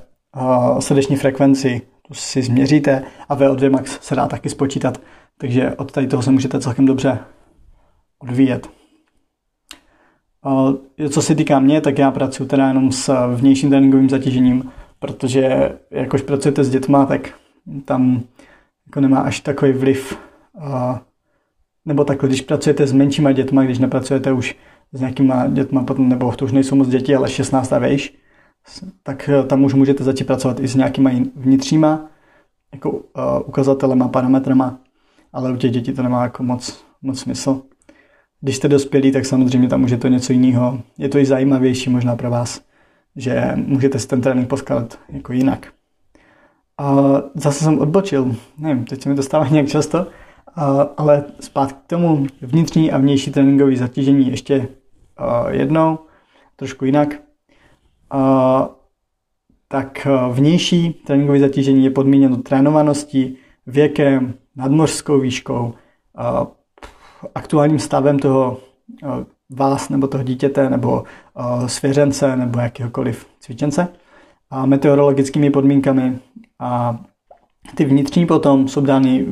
srdeční 0.79 1.15
frekvenci 1.15 1.81
tu 2.09 2.15
si 2.15 2.41
změříte 2.41 3.03
a 3.29 3.35
VO2 3.35 3.71
max 3.71 3.99
se 4.01 4.15
dá 4.15 4.27
taky 4.27 4.49
spočítat, 4.49 5.01
takže 5.37 5.75
od 5.75 5.91
tady 5.91 6.07
toho 6.07 6.23
se 6.23 6.31
můžete 6.31 6.59
celkem 6.59 6.85
dobře 6.85 7.19
odvíjet. 8.19 8.69
Co 11.09 11.21
se 11.21 11.35
týká 11.35 11.59
mě, 11.59 11.81
tak 11.81 11.97
já 11.97 12.11
pracuji 12.11 12.45
teda 12.45 12.67
jenom 12.67 12.91
s 12.91 13.35
vnějším 13.35 13.69
tréninkovým 13.69 14.09
zatížením, 14.09 14.71
protože 14.99 15.71
jakož 15.91 16.21
pracujete 16.21 16.63
s 16.63 16.69
dětma, 16.69 17.05
tak 17.05 17.33
tam 17.85 18.23
jako 18.87 18.99
nemá 18.99 19.19
až 19.19 19.39
takový 19.39 19.71
vliv. 19.71 20.17
Nebo 21.85 22.03
takhle, 22.03 22.29
když 22.29 22.41
pracujete 22.41 22.87
s 22.87 22.93
menšíma 22.93 23.31
dětma, 23.31 23.63
když 23.63 23.79
nepracujete 23.79 24.31
už 24.31 24.55
s 24.91 24.99
nějakýma 24.99 25.47
dětma, 25.47 25.85
nebo 25.97 26.31
to 26.31 26.45
už 26.45 26.51
nejsou 26.51 26.75
moc 26.75 26.87
děti, 26.87 27.15
ale 27.15 27.29
16 27.29 27.73
a 27.73 27.79
vejš, 27.79 28.18
tak 29.03 29.29
eh, 29.29 29.43
tam 29.43 29.63
už 29.63 29.73
můžete 29.73 30.03
začít 30.03 30.23
pracovat 30.23 30.59
i 30.59 30.67
s 30.67 30.75
nějakýma 30.75 31.11
vnitřníma 31.35 32.09
jako, 32.73 32.91
uh, 32.91 33.01
ukazatelema, 33.45 34.07
parametrama, 34.07 34.79
ale 35.33 35.51
u 35.51 35.55
těch 35.55 35.71
dětí 35.71 35.93
to 35.93 36.03
nemá 36.03 36.23
jako 36.23 36.43
moc, 36.43 36.85
moc 37.01 37.19
smysl. 37.19 37.61
Když 38.41 38.55
jste 38.55 38.67
dospělí, 38.67 39.11
tak 39.11 39.25
samozřejmě 39.25 39.67
tam 39.67 39.85
je 39.85 39.97
to 39.97 40.07
něco 40.07 40.33
jiného. 40.33 40.81
Je 40.97 41.09
to 41.09 41.17
i 41.17 41.25
zajímavější 41.25 41.89
možná 41.89 42.15
pro 42.15 42.29
vás, 42.29 42.61
že 43.15 43.53
můžete 43.55 43.99
si 43.99 44.07
ten 44.07 44.21
trénink 44.21 44.47
poskladat 44.47 44.99
jako 45.09 45.33
jinak. 45.33 45.67
A 46.77 46.95
zase 47.35 47.63
jsem 47.63 47.79
odbočil, 47.79 48.35
nevím, 48.57 48.85
teď 48.85 49.01
se 49.01 49.09
mi 49.09 49.15
to 49.15 49.23
stává 49.23 49.47
nějak 49.51 49.67
často, 49.67 50.07
a, 50.55 50.81
ale 50.97 51.23
zpátky 51.39 51.79
k 51.83 51.87
tomu 51.87 52.27
vnitřní 52.41 52.91
a 52.91 52.97
vnější 52.97 53.31
tréninkový 53.31 53.77
zatížení 53.77 54.29
ještě 54.29 54.67
a, 55.17 55.49
jednou, 55.49 55.99
trošku 56.55 56.85
jinak. 56.85 57.28
Tak 59.67 60.07
vnější 60.31 60.93
tréninkové 60.93 61.39
zatížení 61.39 61.83
je 61.83 61.89
podmíněno 61.89 62.37
trénovaností, 62.37 63.37
věkem, 63.67 64.33
nadmořskou 64.55 65.19
výškou, 65.19 65.73
a, 66.15 66.47
aktuálním 67.35 67.79
stavem 67.79 68.19
toho 68.19 68.57
eh, 69.03 69.07
vás 69.49 69.89
nebo 69.89 70.07
toho 70.07 70.23
dítěte 70.23 70.69
nebo 70.69 71.03
svěřence 71.67 72.35
nebo 72.35 72.59
jakéhokoliv 72.59 73.27
cvičence 73.39 73.87
a 74.49 74.65
meteorologickými 74.65 75.49
podmínkami. 75.49 76.19
A 76.59 76.99
ty 77.75 77.85
vnitřní 77.85 78.25
potom 78.25 78.67
jsou 78.67 78.81
dány 78.81 79.25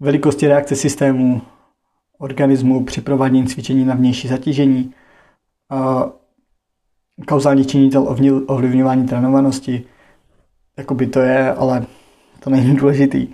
velikosti 0.00 0.48
reakce 0.48 0.76
systému 0.76 1.42
organismu 2.18 2.84
při 2.84 3.00
provádění 3.00 3.46
cvičení 3.46 3.84
na 3.84 3.94
vnější 3.94 4.28
zatížení, 4.28 4.94
kauzální 7.26 7.64
činitel 7.64 8.16
ovlivňování 8.46 9.06
trénovanosti, 9.06 9.84
jakoby 10.76 11.06
to 11.06 11.20
je, 11.20 11.52
ale 11.52 11.86
to 12.40 12.50
není 12.50 12.76
důležitý. 12.76 13.28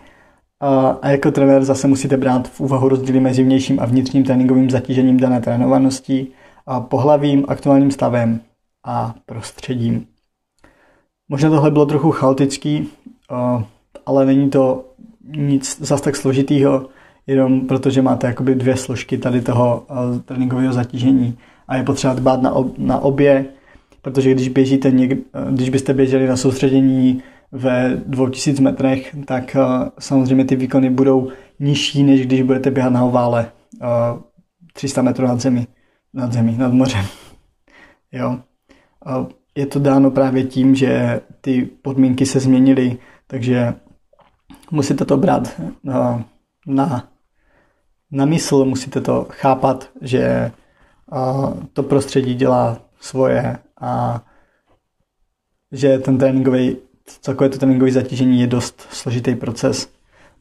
A 1.03 1.09
jako 1.09 1.31
trenér 1.31 1.65
zase 1.65 1.89
musíte 1.89 2.17
brát 2.17 2.49
v 2.49 2.61
úvahu 2.61 2.89
rozdíly 2.89 3.21
mezi 3.21 3.43
vnějším 3.43 3.81
a 3.81 3.87
vnitřním 3.87 4.25
tréninkovým 4.25 4.71
zatížením 4.71 5.17
dané 5.17 5.41
trénovanosti, 5.41 6.27
a 6.67 6.81
pohlavím, 6.81 7.45
aktuálním 7.49 7.91
stavem 7.91 8.41
a 8.85 9.15
prostředím. 9.27 10.07
Možná 11.29 11.51
tohle 11.51 11.71
bylo 11.71 11.87
trochu 11.87 12.11
chaotický, 12.11 12.89
ale 14.07 14.27
není 14.27 14.51
to 14.51 14.85
nic 15.37 15.81
zas 15.81 16.01
tak 16.01 16.17
složitýho, 16.17 16.87
jenom 17.27 17.61
protože 17.61 18.03
máte 18.03 18.27
jakoby 18.27 18.55
dvě 18.55 18.77
složky 18.77 19.19
tady 19.19 19.41
toho 19.41 19.87
tréninkového 20.25 20.73
zatížení 20.73 21.39
a 21.69 21.77
je 21.77 21.83
potřeba 21.83 22.15
dbát 22.15 22.43
na, 22.43 22.53
ob, 22.53 22.79
na 22.79 22.99
obě, 22.99 23.47
protože 24.05 24.35
když 24.35 24.49
běžíte 24.49 24.91
něk, 24.91 25.19
když 25.51 25.69
byste 25.71 25.95
běželi 25.95 26.27
na 26.27 26.37
soustředění 26.37 27.23
ve 27.53 28.03
2000 28.07 28.63
metrech, 28.63 29.17
tak 29.27 29.57
uh, 29.57 29.89
samozřejmě 29.99 30.45
ty 30.45 30.57
výkony 30.57 30.91
budou 30.91 31.31
nižší, 31.61 32.03
než 32.03 32.27
když 32.27 32.43
budete 32.43 32.71
běhat 32.71 32.93
na 32.93 33.05
ovále 33.05 33.51
uh, 33.83 33.89
300 34.73 35.03
metrů 35.03 35.27
nad 35.27 35.41
zemí, 35.41 35.67
nad 36.15 36.33
zemí, 36.33 36.57
nad 36.59 36.73
mořem. 36.73 37.05
jo. 38.13 38.39
Uh, 39.07 39.27
je 39.55 39.67
to 39.67 39.79
dáno 39.79 40.11
právě 40.11 40.45
tím, 40.45 40.75
že 40.75 41.21
ty 41.41 41.63
podmínky 41.83 42.27
se 42.27 42.41
změnily, 42.41 42.99
takže 43.27 43.75
musíte 44.71 45.05
to 45.05 45.17
brát 45.17 45.61
uh, 45.61 46.21
na, 46.67 47.09
na 48.13 48.25
mysl, 48.25 48.65
musíte 48.65 49.01
to 49.01 49.27
chápat, 49.31 49.91
že 50.01 50.53
to 51.73 51.83
prostředí 51.83 52.35
dělá 52.35 52.79
svoje 53.01 53.59
a 53.81 54.23
že 55.73 55.99
ten 55.99 56.19
tréninkový 56.19 56.77
celkové 57.07 57.51
to 57.51 57.59
tréninkové 57.59 57.93
zatížení 57.93 58.41
je 58.41 58.47
dost 58.47 58.87
složitý 58.91 59.35
proces. 59.35 59.89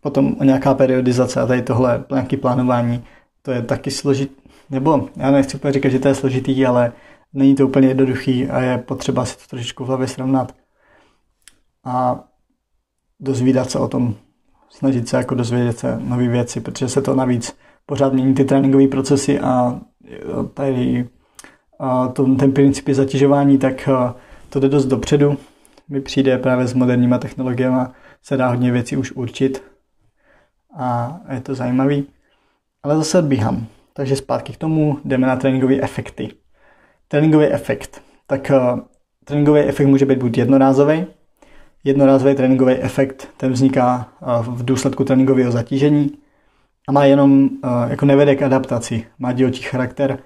Potom 0.02 0.36
o 0.40 0.44
nějaká 0.44 0.74
periodizace 0.74 1.42
a 1.42 1.48
tady 1.48 1.62
tohle, 1.62 2.06
nějaké 2.12 2.38
plánování, 2.38 3.04
to 3.42 3.52
je 3.52 3.62
taky 3.62 3.92
složitý, 3.92 4.36
nebo 4.70 5.10
já 5.16 5.32
nechci 5.32 5.58
úplně 5.58 5.74
říkat, 5.74 5.90
že 5.90 6.00
to 6.00 6.08
je 6.08 6.16
složitý, 6.16 6.66
ale 6.66 6.92
není 7.34 7.56
to 7.56 7.68
úplně 7.68 7.88
jednoduchý 7.88 8.48
a 8.48 8.62
je 8.62 8.78
potřeba 8.78 9.26
si 9.26 9.38
to 9.38 9.44
trošičku 9.50 9.84
v 9.84 9.88
hlavě 9.88 10.08
srovnat. 10.08 10.56
A 11.84 12.24
dozvídat 13.20 13.72
se 13.72 13.80
o 13.80 13.88
tom, 13.88 14.16
snažit 14.70 15.08
se 15.08 15.18
jako 15.18 15.36
dozvědět 15.36 15.80
se 15.80 16.00
nové 16.00 16.28
věci, 16.28 16.62
protože 16.62 16.90
se 16.90 17.02
to 17.02 17.16
navíc 17.16 17.56
pořád 17.86 18.14
mění 18.14 18.34
ty 18.34 18.46
tréninkové 18.46 18.88
procesy 18.88 19.40
a 19.40 19.82
tady 20.54 21.10
ten 22.40 22.52
princip 22.52 22.90
zatěžování, 22.90 23.58
tak 23.58 23.90
to 24.50 24.60
jde 24.60 24.70
dost 24.70 24.86
dopředu 24.86 25.38
mi 25.90 26.02
přijde 26.02 26.38
právě 26.38 26.68
s 26.68 26.74
moderníma 26.74 27.18
technologiemi 27.18 27.82
se 28.24 28.38
dá 28.38 28.48
hodně 28.48 28.72
věcí 28.72 28.98
už 28.98 29.12
určit 29.12 29.64
a 30.78 31.20
je 31.34 31.42
to 31.42 31.56
zajímavý. 31.56 32.08
Ale 32.84 32.98
zase 32.98 33.20
odbíhám. 33.20 33.66
Takže 33.94 34.16
zpátky 34.16 34.54
k 34.54 34.58
tomu 34.58 35.00
jdeme 35.06 35.28
na 35.28 35.36
tréninkové 35.36 35.76
efekty. 35.82 36.30
Tréninkový 37.08 37.46
efekt. 37.46 38.02
Tak 38.28 38.52
uh, 38.52 38.80
tréninkový 39.26 39.60
efekt 39.62 39.88
může 39.88 40.06
být 40.06 40.20
buď 40.20 40.38
jednorázový, 40.38 41.06
jednorázový 41.84 42.36
tréninkový 42.36 42.74
efekt, 42.74 43.30
ten 43.38 43.52
vzniká 43.52 44.10
uh, 44.22 44.56
v 44.56 44.66
důsledku 44.66 45.04
tréninkového 45.04 45.52
zatížení 45.52 46.12
a 46.88 46.92
má 46.92 47.06
jenom, 47.06 47.50
jako 47.88 48.06
nevede 48.06 48.36
k 48.36 48.42
adaptaci, 48.42 49.06
má 49.20 49.32
dílčí 49.32 49.64
charakter, 49.64 50.20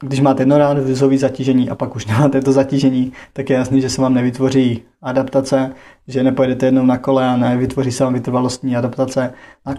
když 0.00 0.20
máte 0.20 0.42
jednorázový 0.42 1.18
zatížení 1.18 1.70
a 1.70 1.74
pak 1.74 1.96
už 1.96 2.06
nemáte 2.06 2.40
to 2.40 2.52
zatížení, 2.52 3.12
tak 3.32 3.50
je 3.50 3.56
jasný, 3.56 3.80
že 3.80 3.90
se 3.90 4.02
vám 4.02 4.14
nevytvoří 4.14 4.82
adaptace, 5.02 5.72
že 6.08 6.22
nepojedete 6.22 6.66
jednou 6.66 6.84
na 6.84 6.98
kole 6.98 7.28
a 7.28 7.36
nevytvoří 7.36 7.92
se 7.92 8.04
vám 8.04 8.14
vytrvalostní 8.14 8.76
adaptace 8.76 9.34
na, 9.66 9.74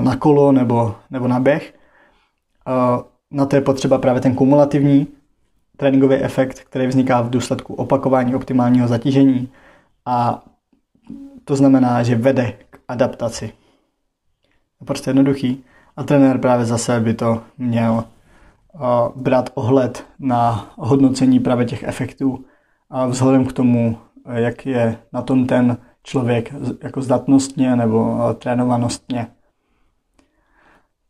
na 0.00 0.16
kolo 0.16 0.52
nebo, 0.52 0.94
nebo 1.10 1.28
na 1.28 1.40
běh. 1.40 1.74
Na 3.30 3.46
to 3.46 3.56
je 3.56 3.62
potřeba 3.62 3.98
právě 3.98 4.20
ten 4.20 4.34
kumulativní 4.34 5.06
tréninkový 5.76 6.16
efekt, 6.16 6.60
který 6.60 6.86
vzniká 6.86 7.20
v 7.20 7.30
důsledku 7.30 7.74
opakování 7.74 8.34
optimálního 8.34 8.88
zatížení 8.88 9.48
a 10.06 10.44
to 11.44 11.56
znamená, 11.56 12.02
že 12.02 12.14
vede 12.14 12.52
k 12.70 12.78
adaptaci. 12.88 13.44
Je 14.80 14.86
prostě 14.86 15.10
jednoduchý 15.10 15.64
a 15.96 16.02
trenér 16.02 16.38
právě 16.38 16.66
zase 16.66 17.00
by 17.00 17.14
to 17.14 17.42
měl 17.58 18.04
brát 19.16 19.50
ohled 19.54 20.04
na 20.18 20.72
hodnocení 20.76 21.40
právě 21.40 21.66
těch 21.66 21.82
efektů 21.82 22.44
a 22.90 23.06
vzhledem 23.06 23.44
k 23.44 23.52
tomu, 23.52 23.98
jak 24.32 24.66
je 24.66 24.98
na 25.12 25.22
tom 25.22 25.46
ten 25.46 25.76
člověk 26.02 26.54
jako 26.82 27.02
zdatnostně 27.02 27.76
nebo 27.76 28.18
trénovanostně. 28.38 29.26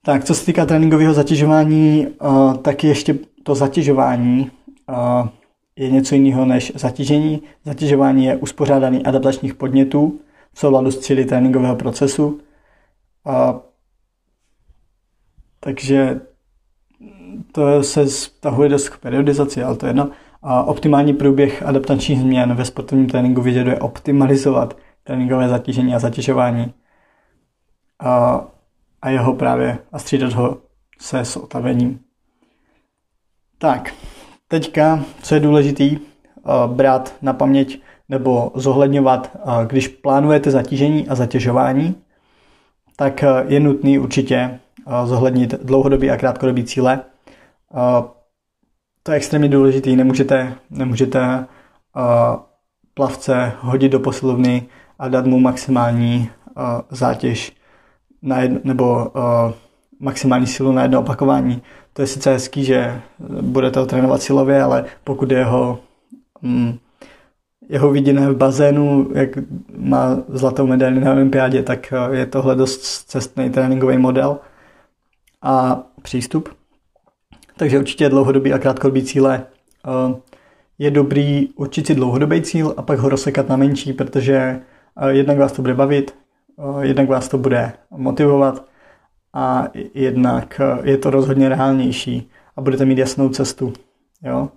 Tak, 0.03 0.25
co 0.25 0.35
se 0.35 0.47
týká 0.47 0.67
tréninkového 0.67 1.15
zatěžování, 1.15 2.07
tak 2.63 2.85
ještě 2.85 3.19
to 3.43 3.55
zatěžování 3.55 4.51
je 5.77 5.91
něco 5.91 6.15
jiného 6.15 6.45
než 6.45 6.73
zatížení. 6.75 7.43
Zatěžování 7.65 8.25
je 8.25 8.37
uspořádání 8.37 9.07
adaptačních 9.07 9.55
podnětů 9.55 10.21
v 10.53 10.59
souladu 10.59 10.91
s 10.91 10.99
cíly 10.99 11.25
tréninkového 11.25 11.77
procesu. 11.77 12.41
Takže 15.61 16.21
to 17.53 17.83
se 17.83 18.05
vztahuje 18.05 18.69
dost 18.69 18.89
k 18.89 18.99
periodizaci, 18.99 19.63
ale 19.63 19.77
to 19.77 19.87
je 19.87 19.91
jedno. 19.91 20.11
A 20.43 20.63
optimální 20.63 21.15
průběh 21.15 21.63
adaptačních 21.63 22.21
změn 22.21 22.55
ve 22.55 22.65
sportovním 22.65 23.07
tréninku 23.07 23.43
vyžaduje 23.43 23.79
optimalizovat 23.79 24.77
tréninkové 25.05 25.49
zatížení 25.49 25.95
a 25.95 25.99
zatěžování 25.99 26.75
a, 28.01 28.45
a 29.03 29.11
jeho 29.11 29.35
právě 29.35 29.79
a 29.93 29.99
střídat 29.99 30.33
ho 30.33 30.57
se 31.01 31.21
s 31.21 31.37
otavením. 31.37 32.01
Tak, 33.59 33.95
teďka, 34.49 35.05
co 35.23 35.35
je 35.35 35.41
důležitý 35.41 35.97
uh, 35.97 36.67
brát 36.67 37.15
na 37.23 37.33
paměť 37.33 37.83
nebo 38.09 38.53
zohledňovat, 38.55 39.31
uh, 39.35 39.65
když 39.67 39.89
plánujete 39.89 40.51
zatížení 40.51 41.09
a 41.09 41.15
zatěžování, 41.15 41.95
tak 42.97 43.25
uh, 43.25 43.53
je 43.53 43.61
nutný 43.61 43.99
určitě 43.99 44.61
zohlednit 45.05 45.55
dlouhodobý 45.63 46.11
a 46.11 46.17
krátkodobý 46.17 46.65
cíle. 46.65 47.01
To 49.03 49.13
je 49.13 49.17
extrémně 49.17 49.49
důležitý, 49.49 49.97
nemůžete, 49.97 50.55
nemůžete 50.71 51.47
plavce 52.95 53.53
hodit 53.61 53.89
do 53.89 54.01
posilovny 54.01 54.69
a 54.99 55.09
dát 55.09 55.27
mu 55.27 55.41
maximální 55.41 56.31
zátěž 56.91 57.57
na 58.23 58.41
jedno, 58.41 58.61
nebo 58.65 59.13
maximální 60.01 60.47
sílu 60.47 60.73
na 60.73 60.83
jedno 60.83 61.01
opakování. 61.01 61.63
To 61.93 62.03
je 62.03 62.07
sice 62.07 62.33
hezký, 62.33 62.65
že 62.65 63.01
budete 63.41 63.81
ho 63.81 63.87
trénovat 63.87 64.23
silově, 64.23 64.63
ale 64.63 64.85
pokud 65.05 65.31
jeho, 65.31 65.79
mm, 66.43 66.79
jeho 67.69 67.91
viděné 67.91 68.31
v 68.31 68.37
bazénu, 68.37 69.11
jak 69.15 69.29
má 69.77 70.17
zlatou 70.29 70.67
medaili 70.67 71.01
na 71.01 71.13
olympiádě, 71.13 71.63
tak 71.63 71.93
je 72.11 72.27
tohle 72.27 72.55
dost 72.57 72.81
cestný 73.09 73.51
tréninkový 73.51 73.99
model 73.99 74.39
a 75.43 75.83
přístup. 76.03 76.60
Takže 77.61 77.79
určitě 77.79 78.09
dlouhodobý 78.09 78.53
a 78.53 78.59
krátkodobý 78.59 79.03
cíle 79.03 79.47
uh, 79.87 80.17
je 80.79 80.91
dobrý 80.91 81.49
určit 81.55 81.87
si 81.87 81.95
dlouhodobý 81.95 82.43
cíl 82.43 82.75
a 82.77 82.83
pak 82.83 82.99
ho 82.99 83.09
rozsekat 83.09 83.49
na 83.49 83.57
menší, 83.57 83.93
protože 83.93 84.35
eh, 84.37 85.11
jednak 85.13 85.39
vás 85.39 85.53
to 85.53 85.63
bude 85.63 85.75
bavit, 85.75 86.15
eh, 86.59 86.87
jednak 86.87 87.09
vás 87.09 87.29
to 87.29 87.39
bude 87.39 87.73
motivovat 87.91 88.65
a 89.33 89.69
jednak 89.95 90.61
eh, 90.61 90.91
je 90.91 90.97
to 90.97 91.11
rozhodně 91.11 91.49
reálnější 91.49 92.31
a 92.57 92.61
budete 92.61 92.85
mít 92.85 92.99
jasnou 92.99 93.29
cestu. 93.29 93.73
Jo? 94.23 94.49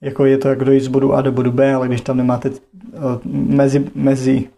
Jako 0.00 0.24
je 0.24 0.38
to 0.38 0.48
jak 0.48 0.64
dojít 0.64 0.80
z 0.80 0.88
bodu 0.88 1.14
A 1.14 1.20
do 1.20 1.32
bodu 1.32 1.52
B, 1.52 1.74
ale 1.74 1.88
když 1.88 2.00
tam 2.00 2.16
nemáte 2.16 2.50
mezi, 3.32 3.90
mezi 3.94 4.48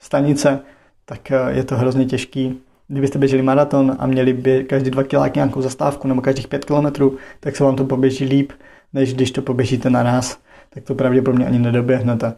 stanice, 0.00 0.60
tak 1.04 1.32
je 1.48 1.64
to 1.64 1.76
hrozně 1.76 2.04
těžký. 2.04 2.60
Kdybyste 2.90 3.18
běželi 3.18 3.42
maraton 3.42 3.96
a 3.98 4.06
měli 4.06 4.32
by 4.32 4.64
každý 4.64 4.90
dva 4.90 5.02
kiláky 5.02 5.38
nějakou 5.38 5.62
zastávku 5.62 6.08
nebo 6.08 6.20
každých 6.20 6.48
pět 6.48 6.64
kilometrů, 6.64 7.16
tak 7.40 7.56
se 7.56 7.64
vám 7.64 7.76
to 7.76 7.84
poběží 7.84 8.24
líp, 8.24 8.52
než 8.92 9.14
když 9.14 9.30
to 9.30 9.42
poběžíte 9.42 9.90
naraz, 9.90 10.38
tak 10.70 10.84
to 10.84 10.94
pravděpodobně 10.94 11.46
ani 11.46 11.58
nedoběhnete. 11.58 12.34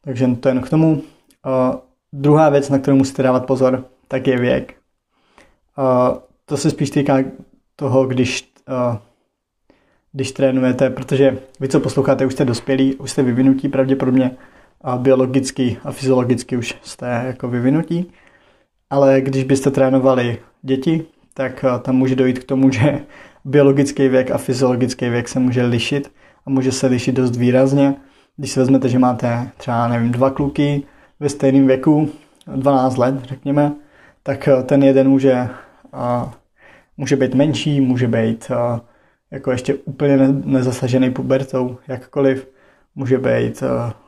Takže 0.00 0.26
to 0.40 0.48
jen 0.48 0.60
k 0.60 0.70
tomu. 0.70 0.92
Uh, 0.92 1.00
druhá 2.12 2.48
věc, 2.48 2.70
na 2.70 2.78
kterou 2.78 2.96
musíte 2.96 3.22
dávat 3.22 3.46
pozor, 3.46 3.84
tak 4.08 4.26
je 4.26 4.38
věk. 4.38 4.74
Uh, 5.78 6.18
to 6.44 6.56
se 6.56 6.70
spíš 6.70 6.90
týká 6.90 7.18
toho, 7.76 8.06
když, 8.06 8.52
uh, 8.68 8.96
když 10.12 10.32
trénujete, 10.32 10.90
protože 10.90 11.38
vy, 11.60 11.68
co 11.68 11.80
posloucháte, 11.80 12.26
už 12.26 12.32
jste 12.32 12.44
dospělí, 12.44 12.94
už 12.94 13.10
jste 13.10 13.22
vyvinutí 13.22 13.68
pravděpodobně 13.68 14.30
a 14.80 14.96
biologicky 14.96 15.78
a 15.84 15.92
fyziologicky 15.92 16.56
už 16.56 16.78
jste 16.82 17.22
jako 17.26 17.48
vyvinutí. 17.48 18.12
Ale 18.90 19.20
když 19.20 19.44
byste 19.44 19.70
trénovali 19.70 20.38
děti, 20.62 21.04
tak 21.34 21.64
tam 21.82 21.96
může 21.96 22.16
dojít 22.16 22.38
k 22.38 22.44
tomu, 22.44 22.70
že 22.72 23.00
biologický 23.44 24.08
věk 24.08 24.30
a 24.30 24.38
fyziologický 24.38 25.08
věk 25.08 25.28
se 25.28 25.38
může 25.38 25.62
lišit 25.62 26.12
a 26.46 26.50
může 26.50 26.72
se 26.72 26.86
lišit 26.86 27.14
dost 27.14 27.36
výrazně. 27.36 27.94
Když 28.36 28.50
si 28.50 28.60
vezmete, 28.60 28.88
že 28.88 28.98
máte 28.98 29.50
třeba, 29.56 29.88
nevím, 29.88 30.12
dva 30.12 30.30
kluky 30.30 30.82
ve 31.20 31.28
stejném 31.28 31.66
věku, 31.66 32.10
12 32.46 32.96
let, 32.96 33.14
řekněme, 33.24 33.72
tak 34.22 34.48
eh, 34.48 34.62
ten 34.62 34.82
jeden 34.82 35.08
může, 35.08 35.48
uh, 35.94 36.30
může 36.96 37.16
být 37.16 37.34
menší, 37.34 37.80
může 37.80 38.08
být 38.08 38.50
jako 39.30 39.50
ještě 39.50 39.74
úplně 39.74 40.16
nezasažený 40.44 41.10
pubertou, 41.10 41.78
jakkoliv, 41.88 42.48
může 42.94 43.18
být 43.18 43.62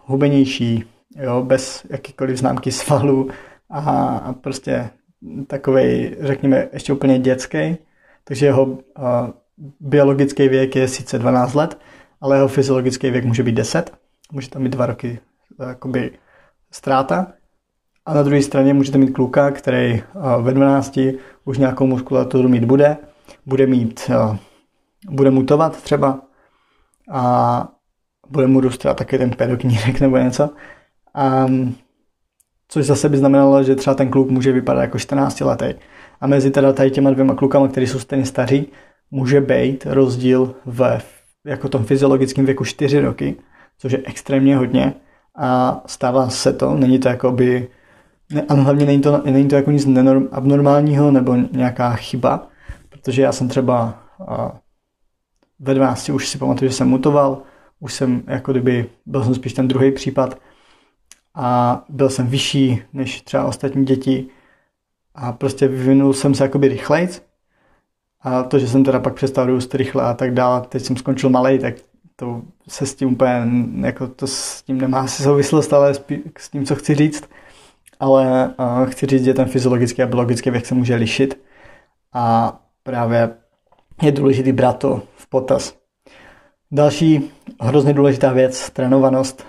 hubenější, 0.05 0.85
jo, 1.17 1.43
bez 1.43 1.87
jakýkoliv 1.91 2.37
známky 2.37 2.73
svalu 2.73 3.29
a, 3.71 3.81
a 4.19 4.33
prostě 4.33 4.91
takový, 5.47 6.17
řekněme, 6.21 6.69
ještě 6.73 6.93
úplně 6.93 7.19
dětský 7.19 7.79
takže 8.29 8.47
jeho 8.47 8.79
biologický 9.81 10.49
věk 10.49 10.77
je 10.77 10.89
sice 10.89 11.19
12 11.19 11.55
let, 11.55 11.79
ale 12.21 12.37
jeho 12.37 12.49
fyziologický 12.49 13.11
věk 13.11 13.25
může 13.25 13.43
být 13.43 13.53
10. 13.53 13.93
Může 14.33 14.51
tam 14.51 14.65
být 14.65 14.73
dva 14.73 14.87
roky 14.87 15.21
jakoby 15.69 16.11
ztráta. 16.71 17.33
A 18.07 18.15
na 18.15 18.23
druhé 18.23 18.43
straně 18.43 18.75
můžete 18.75 18.99
mít 18.99 19.11
kluka, 19.11 19.51
který 19.51 20.03
ve 20.43 20.53
12 20.53 20.99
už 21.45 21.59
nějakou 21.59 21.87
muskulaturu 21.87 22.49
mít 22.49 22.65
bude, 22.65 22.97
bude 23.47 23.67
mít, 23.67 24.11
bude 25.11 25.31
mutovat 25.31 25.83
třeba 25.83 26.21
a 27.11 27.69
bude 28.31 28.47
mu 28.47 28.61
růst 28.61 28.79
třeba 28.79 28.95
taky 28.95 29.19
ten 29.19 29.31
pedoknírek 29.31 30.01
nebo 30.01 30.17
něco. 30.17 30.51
Um, 31.47 31.75
což 32.69 32.87
zase 32.87 33.09
by 33.09 33.17
znamenalo, 33.17 33.63
že 33.63 33.77
třeba 33.77 33.95
ten 33.95 34.11
kluk 34.11 34.31
může 34.31 34.53
vypadat 34.53 34.81
jako 34.83 34.99
14 34.99 35.41
letý. 35.41 35.75
A 36.21 36.27
mezi 36.27 36.51
teda 36.51 36.73
tady 36.73 36.91
těma 36.91 37.11
dvěma 37.11 37.35
klukama, 37.35 37.69
kteří 37.69 37.87
jsou 37.87 37.99
stejně 37.99 38.27
staří, 38.27 38.67
může 39.11 39.41
být 39.41 39.87
rozdíl 39.87 40.55
v 40.67 41.01
jako 41.47 41.69
tom 41.69 41.85
fyziologickém 41.85 42.47
věku 42.47 42.65
4 42.65 43.01
roky, 43.01 43.37
což 43.79 43.93
je 43.93 44.03
extrémně 44.05 44.57
hodně 44.57 44.95
a 45.39 45.83
stává 45.87 46.29
se 46.29 46.53
to, 46.53 46.75
není 46.75 46.99
to 46.99 47.09
jako 47.09 47.33
by, 47.33 47.69
ne, 48.33 48.43
a 48.49 48.55
hlavně 48.55 48.87
není 48.87 49.01
to, 49.01 49.23
není 49.25 49.49
to 49.49 49.57
jako 49.57 49.71
nic 49.71 49.87
nenorm, 49.87 50.29
abnormálního 50.33 51.11
nebo 51.11 51.37
nějaká 51.53 51.93
chyba, 51.93 52.49
protože 52.89 53.23
já 53.23 53.33
jsem 53.33 53.49
třeba 53.49 54.03
a, 54.29 54.59
ve 55.59 55.75
12 55.75 56.09
už 56.09 56.29
si 56.29 56.39
pamatuju, 56.39 56.71
že 56.71 56.77
jsem 56.77 56.89
mutoval, 56.89 57.43
už 57.81 57.95
jsem 57.95 58.23
jako 58.27 58.53
kdyby, 58.53 58.87
byl 59.07 59.25
jsem 59.25 59.35
spíš 59.35 59.53
ten 59.53 59.69
druhý 59.69 59.93
případ 59.93 60.39
a 61.39 61.85
byl 61.89 62.11
jsem 62.11 62.27
vyšší 62.27 62.83
než 62.93 63.23
třeba 63.23 63.45
ostatní 63.45 63.85
děti, 63.85 64.27
a 65.15 65.33
prostě 65.33 65.69
vyvinul 65.69 66.13
jsem 66.13 66.35
se 66.35 66.45
jakoby 66.45 66.69
rychlejc 66.69 67.23
a 68.21 68.43
to, 68.43 68.59
že 68.59 68.69
jsem 68.69 68.85
teda 68.85 69.01
pak 69.01 69.15
přestal 69.15 69.47
růst 69.47 69.75
rychle 69.75 70.05
a 70.05 70.15
tak 70.15 70.35
dále, 70.35 70.61
teď 70.69 70.83
jsem 70.83 70.97
skončil 70.97 71.31
malej, 71.31 71.59
tak 71.59 71.75
to 72.17 72.43
se 72.69 72.87
s 72.87 72.95
tím 72.95 73.13
úplně, 73.13 73.43
jako 73.81 74.09
to 74.09 74.27
s 74.27 74.63
tím 74.63 74.81
nemá 74.81 75.01
asi 75.01 75.23
souvislost, 75.23 75.73
ale 75.73 75.95
s 76.39 76.49
tím, 76.51 76.67
co 76.67 76.75
chci 76.75 76.95
říct. 76.95 77.31
Ale 78.01 78.55
uh, 78.59 78.87
chci 78.87 79.07
říct, 79.07 79.25
že 79.25 79.35
ten 79.35 79.49
fyziologický 79.49 80.03
a 80.03 80.07
biologický 80.07 80.51
věk 80.51 80.67
se 80.67 80.75
může 80.75 80.95
lišit 80.95 81.41
a 82.13 82.57
právě 82.83 83.31
je 84.03 84.13
důležitý 84.13 84.53
brát 84.53 84.79
to 84.79 85.03
v 85.17 85.27
potaz. 85.27 85.77
Další 86.71 87.31
hrozně 87.61 87.93
důležitá 87.93 88.33
věc, 88.33 88.71
trénovanost, 88.71 89.47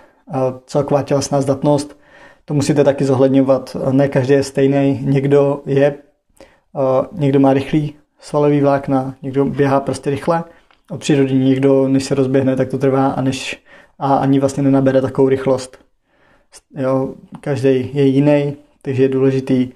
celková 0.66 1.04
tělesná 1.04 1.42
zdatnost, 1.42 2.00
to 2.46 2.54
musíte 2.54 2.84
taky 2.84 3.06
zohledňovat. 3.06 3.78
Ne 3.92 4.08
každý 4.08 4.34
je 4.34 4.44
stejný. 4.44 5.00
Někdo 5.04 5.62
je, 5.66 5.96
někdo 7.12 7.40
má 7.40 7.54
rychlý 7.54 7.96
svalový 8.20 8.62
vlákna, 8.62 9.16
někdo 9.22 9.46
běhá 9.46 9.80
prostě 9.80 10.10
rychle 10.10 10.44
od 10.92 11.00
přírody, 11.00 11.34
někdo 11.34 11.88
než 11.88 12.04
se 12.04 12.16
rozběhne, 12.16 12.56
tak 12.56 12.70
to 12.70 12.78
trvá 12.78 13.08
a, 13.08 13.22
než, 13.22 13.64
a 14.00 14.16
ani 14.16 14.40
vlastně 14.40 14.64
nenabere 14.64 15.02
takovou 15.02 15.30
rychlost. 15.30 15.78
Jo, 16.76 17.14
každý 17.42 17.90
je 17.94 18.06
jiný, 18.06 18.58
takže 18.82 19.04
je 19.04 19.10
důležitý 19.10 19.70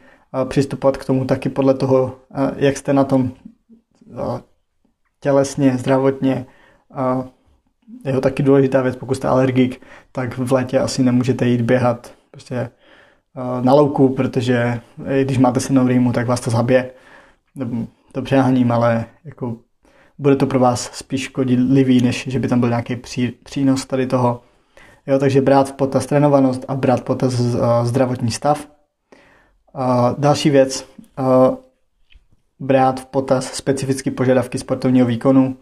přistupovat 0.46 0.98
k 0.98 1.06
tomu 1.06 1.26
taky 1.26 1.50
podle 1.50 1.74
toho, 1.74 2.16
jak 2.56 2.78
jste 2.78 2.94
na 2.94 3.04
tom 3.04 3.32
tělesně, 5.20 5.78
zdravotně. 5.78 6.46
Je 8.06 8.13
to 8.13 8.22
taky 8.22 8.43
důležitá 8.43 8.82
věc, 8.82 8.96
pokud 8.96 9.15
jste 9.15 9.28
alergik, 9.28 9.82
tak 10.12 10.38
v 10.38 10.52
létě 10.52 10.80
asi 10.80 11.04
nemůžete 11.04 11.48
jít 11.48 11.62
běhat 11.62 12.13
prostě 12.32 12.56
eh, 12.56 12.69
na 13.62 13.74
louku, 13.74 14.10
protože 14.10 14.82
když 15.24 15.38
máte 15.38 15.60
silnou 15.60 15.88
rýmu, 15.88 16.12
tak 16.12 16.28
vás 16.28 16.39
to 16.39 16.50
zabije. 16.50 16.91
To 18.12 18.22
přeháním, 18.22 18.72
ale 18.72 19.06
jako 19.26 19.58
bude 20.17 20.36
to 20.36 20.48
pro 20.48 20.60
vás 20.60 20.91
spíš 20.93 21.22
škodlivý, 21.22 22.02
než 22.02 22.28
že 22.28 22.39
by 22.39 22.48
tam 22.48 22.60
byl 22.60 22.69
nějaký 22.69 22.96
pří, 22.96 23.32
přínos 23.32 23.86
tady 23.86 24.08
toho. 24.08 24.41
Jo, 25.08 25.19
takže 25.19 25.41
brát 25.41 25.69
v 25.69 25.74
potaz 25.74 26.06
trénovanost 26.06 26.65
a 26.67 26.76
brát 26.76 27.00
v 27.00 27.04
potaz 27.04 27.39
uh, 27.39 27.62
zdravotní 27.84 28.32
stav. 28.32 28.67
Uh, 29.76 29.82
další 30.17 30.50
věc, 30.50 30.88
brát 32.60 33.00
v 33.00 33.06
potaz 33.06 33.54
specifické 33.54 34.12
požadavky 34.12 34.58
sportovního 34.58 35.08
výkonu, 35.08 35.58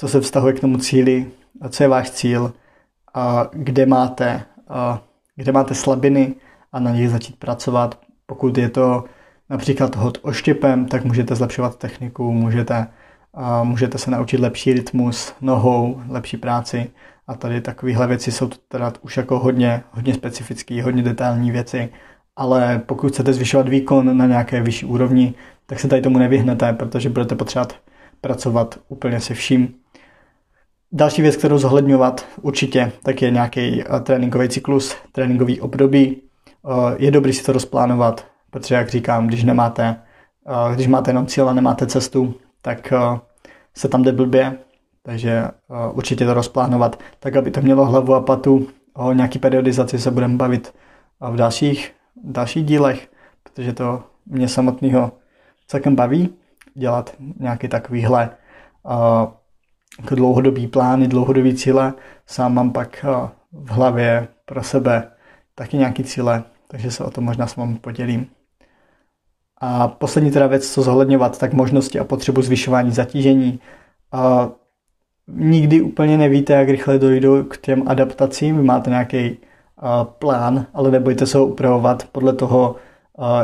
to 0.00 0.08
se 0.08 0.20
vztahuje 0.20 0.52
k 0.52 0.60
tomu 0.60 0.78
cíli, 0.78 1.26
co 1.68 1.82
je 1.82 1.88
váš 1.88 2.10
cíl, 2.10 2.42
uh, 2.42 3.22
kde 3.52 3.86
máte 3.86 4.42
uh, 4.70 4.98
kde 5.36 5.52
máte 5.52 5.74
slabiny 5.74 6.34
a 6.72 6.80
na 6.80 6.90
nich 6.90 7.10
začít 7.10 7.36
pracovat. 7.36 7.98
Pokud 8.26 8.58
je 8.58 8.68
to 8.68 9.04
například 9.50 9.96
hod 9.96 10.18
oštěpem, 10.22 10.86
tak 10.86 11.04
můžete 11.04 11.34
zlepšovat 11.34 11.76
techniku, 11.78 12.32
můžete, 12.32 12.86
uh, 13.32 13.64
můžete 13.64 13.98
se 13.98 14.10
naučit 14.10 14.40
lepší 14.40 14.72
rytmus 14.72 15.32
nohou, 15.40 16.02
lepší 16.08 16.36
práci 16.36 16.90
a 17.26 17.34
tady 17.34 17.60
takovéhle 17.60 18.06
věci 18.06 18.32
jsou 18.32 18.48
teda 18.68 18.92
už 19.02 19.16
jako 19.16 19.38
hodně, 19.38 19.82
hodně 19.90 20.14
specifické, 20.14 20.82
hodně 20.82 21.02
detailní 21.02 21.50
věci, 21.50 21.88
ale 22.36 22.82
pokud 22.86 23.12
chcete 23.12 23.32
zvyšovat 23.32 23.68
výkon 23.68 24.16
na 24.16 24.26
nějaké 24.26 24.62
vyšší 24.62 24.86
úrovni, 24.86 25.34
tak 25.66 25.80
se 25.80 25.88
tady 25.88 26.02
tomu 26.02 26.18
nevyhnete, 26.18 26.72
protože 26.72 27.10
budete 27.10 27.34
potřebovat 27.34 27.74
pracovat 28.20 28.78
úplně 28.88 29.20
se 29.20 29.34
vším. 29.34 29.74
Další 30.92 31.22
věc, 31.22 31.36
kterou 31.36 31.58
zohledňovat 31.58 32.26
určitě, 32.42 32.92
tak 33.02 33.22
je 33.22 33.30
nějaký 33.30 33.82
eh, 33.82 34.00
tréninkový 34.00 34.48
cyklus, 34.48 34.96
tréninkový 35.12 35.60
období. 35.60 36.22
Eh, 36.66 36.94
je 36.96 37.10
dobrý 37.10 37.32
si 37.32 37.44
to 37.44 37.52
rozplánovat, 37.52 38.26
protože 38.50 38.74
jak 38.74 38.88
říkám, 38.88 39.26
když 39.26 39.44
nemáte, 39.44 40.02
eh, 40.46 40.74
když 40.74 40.86
máte 40.86 41.10
jenom 41.10 41.26
cíl 41.26 41.48
a 41.48 41.52
nemáte 41.52 41.86
cestu, 41.86 42.34
tak 42.62 42.92
se 43.74 43.88
tam 43.88 44.02
jde 44.02 44.12
blbě, 44.12 44.58
takže 45.02 45.44
určitě 45.92 46.26
to 46.26 46.34
rozplánovat, 46.34 46.98
tak 47.20 47.36
aby 47.36 47.50
to 47.50 47.60
mělo 47.60 47.84
hlavu 47.84 48.14
a 48.14 48.20
patu. 48.20 48.66
O 48.94 49.12
nějaký 49.12 49.38
periodizaci 49.38 49.98
se 49.98 50.10
budeme 50.10 50.36
bavit 50.36 50.74
v 51.30 51.36
dalších, 51.36 51.92
dalších 52.24 52.64
dílech, 52.64 53.08
protože 53.42 53.72
to 53.72 54.02
mě 54.26 54.48
samotného 54.48 55.12
celkem 55.66 55.96
baví 55.96 56.34
dělat 56.74 57.14
nějaký 57.38 57.68
takovýhle 57.68 58.30
jako 59.98 60.14
dlouhodobý 60.14 60.66
plány, 60.66 61.08
dlouhodobý 61.08 61.54
cíle. 61.54 61.92
Sám 62.26 62.54
mám 62.54 62.72
pak 62.72 63.04
eh, 63.04 63.28
v 63.52 63.70
hlavě 63.70 64.28
pro 64.44 64.62
sebe 64.62 65.10
taky 65.54 65.76
nějaký 65.76 66.04
cíle, 66.04 66.44
takže 66.68 66.90
se 66.90 67.04
o 67.04 67.10
to 67.10 67.20
možná 67.20 67.46
s 67.46 67.56
vámi 67.56 67.78
podělím. 67.78 68.26
A 69.60 69.88
poslední 69.88 70.30
teda 70.30 70.46
věc, 70.46 70.72
co 70.72 70.82
zohledňovat, 70.82 71.38
tak 71.38 71.52
možnosti 71.52 71.98
a 71.98 72.04
potřebu 72.04 72.42
zvyšování 72.42 72.92
zatížení. 72.92 73.60
A 74.12 74.50
nikdy 75.28 75.80
úplně 75.80 76.18
nevíte, 76.18 76.52
jak 76.52 76.68
rychle 76.68 76.98
dojdu 76.98 77.44
k 77.44 77.58
těm 77.58 77.88
adaptacím. 77.88 78.56
Vy 78.56 78.62
máte 78.62 78.90
nějaký 78.90 79.18
eh, 79.18 79.36
plán, 80.18 80.66
ale 80.74 80.90
nebojte 80.90 81.26
se 81.26 81.38
ho 81.38 81.46
upravovat 81.46 82.08
podle 82.12 82.32
toho, 82.32 82.76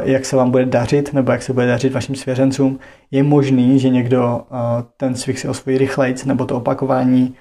jak 0.03 0.25
se 0.25 0.37
vám 0.37 0.51
bude 0.51 0.67
dařit, 0.67 1.13
nebo 1.13 1.33
jak 1.33 1.43
se 1.43 1.53
bude 1.53 1.67
dařit 1.67 1.93
vašim 1.93 2.15
svěřencům. 2.15 2.79
Je 3.11 3.23
možný, 3.23 3.79
že 3.79 3.89
někdo 3.89 4.43
ten 4.97 5.15
cvik 5.15 5.39
si 5.39 5.49
osvojí 5.49 5.79
rychlejc, 5.79 6.25
nebo 6.25 6.45
to 6.45 6.57
opakování, 6.57 7.35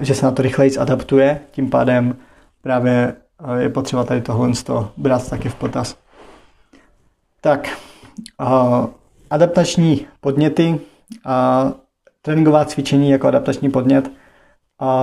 že 0.00 0.14
se 0.14 0.26
na 0.26 0.32
to 0.32 0.42
rychlejc 0.42 0.76
adaptuje, 0.76 1.40
tím 1.50 1.70
pádem 1.70 2.16
právě 2.62 3.14
je 3.58 3.68
potřeba 3.68 4.04
tady 4.04 4.20
tohle 4.20 4.50
brát 4.96 5.30
taky 5.30 5.48
v 5.48 5.54
potaz. 5.54 5.96
Tak, 7.40 7.68
adaptační 9.30 10.06
podněty, 10.20 10.80
tréninková 12.22 12.64
cvičení 12.64 13.10
jako 13.10 13.28
adaptační 13.28 13.70
podnět, 13.70 14.10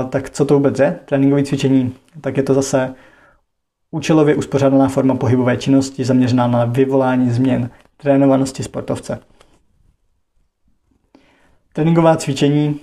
tak 0.09 0.29
co 0.29 0.45
to 0.45 0.53
vůbec 0.53 0.79
je? 0.79 0.99
Tréninkové 1.05 1.43
cvičení, 1.43 1.93
tak 2.21 2.37
je 2.37 2.43
to 2.43 2.53
zase 2.53 2.95
Účelově 3.97 4.35
uspořádaná 4.35 4.89
forma 4.89 5.15
pohybové 5.15 5.57
činnosti 5.57 6.05
zaměřená 6.05 6.47
na 6.47 6.65
vyvolání 6.65 7.31
změn 7.31 7.69
trénovanosti 7.97 8.63
sportovce. 8.63 9.19
Tréninková 11.73 12.15
cvičení 12.15 12.79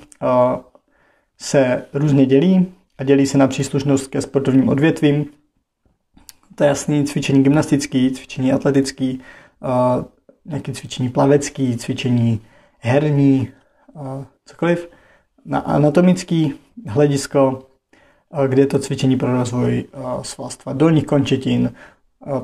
se 1.39 1.85
různě 1.93 2.27
dělí 2.27 2.73
a 2.99 3.05
dělí 3.05 3.27
se 3.27 3.39
na 3.39 3.49
příslušnost 3.49 4.07
ke 4.07 4.23
sportovním 4.23 4.69
odvětvím. 4.69 5.27
To 6.55 6.65
je 6.65 6.69
jasný 6.69 7.05
cvičení 7.05 7.43
gymnastický, 7.43 8.11
cvičení 8.11 8.53
atletický, 8.53 9.21
nějaké 10.45 10.73
cvičení 10.73 11.09
plavecký, 11.09 11.77
cvičení 11.77 12.41
herní, 12.79 13.49
cokoliv. 14.45 14.89
Na 15.45 15.59
anatomický 15.59 16.55
hledisko 16.87 17.67
kde 18.47 18.63
je 18.63 18.67
to 18.67 18.79
cvičení 18.79 19.17
pro 19.17 19.33
rozvoj 19.33 19.85
svalstva 20.23 20.73
dolních 20.73 21.07
končetin, 21.07 21.73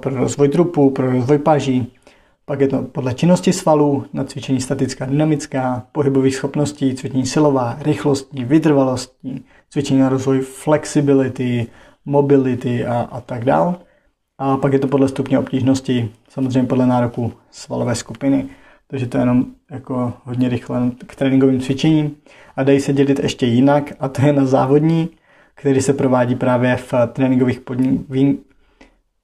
pro 0.01 0.15
rozvoj 0.15 0.49
trupu, 0.49 0.91
pro 0.91 1.13
rozvoj 1.13 1.39
paží. 1.39 1.93
Pak 2.45 2.61
je 2.61 2.69
to 2.69 2.83
podle 2.83 3.15
činnosti 3.15 3.53
svalů 3.53 4.05
na 4.13 4.25
cvičení 4.25 4.61
statická, 4.61 5.07
dynamická, 5.07 5.87
pohybových 5.93 6.37
schopností, 6.37 6.95
cvičení 6.95 7.27
silová, 7.27 7.77
rychlostní, 7.81 8.45
vytrvalostní, 8.45 9.45
cvičení 9.71 10.01
na 10.01 10.09
rozvoj 10.09 10.41
flexibility, 10.41 11.67
mobility 12.05 12.87
a, 12.87 13.09
a 13.13 13.21
tak 13.21 13.45
dále. 13.45 13.75
A 14.39 14.57
pak 14.57 14.73
je 14.73 14.79
to 14.79 14.89
podle 14.89 15.09
stupně 15.09 15.39
obtížnosti, 15.39 16.11
samozřejmě 16.29 16.69
podle 16.69 16.87
nároku 16.87 17.33
svalové 17.51 17.95
skupiny. 17.95 18.49
Takže 18.87 19.07
to 19.07 19.17
je 19.19 19.23
jenom 19.23 19.47
jako 19.71 20.13
hodně 20.25 20.49
rychle 20.49 20.91
k 21.07 21.17
tréninkovým 21.17 21.61
cvičením. 21.61 22.17
A 22.57 22.63
dají 22.63 22.81
se 22.81 22.93
dělit 22.93 23.19
ještě 23.19 23.47
jinak, 23.47 23.93
a 24.01 24.09
to 24.09 24.23
je 24.23 24.33
na 24.33 24.47
závodní 24.47 25.09
který 25.55 25.81
se 25.81 25.93
provádí 25.93 26.35
právě 26.35 26.77
v 26.77 26.95
tréninkových, 27.13 27.61
podmín, 27.61 28.39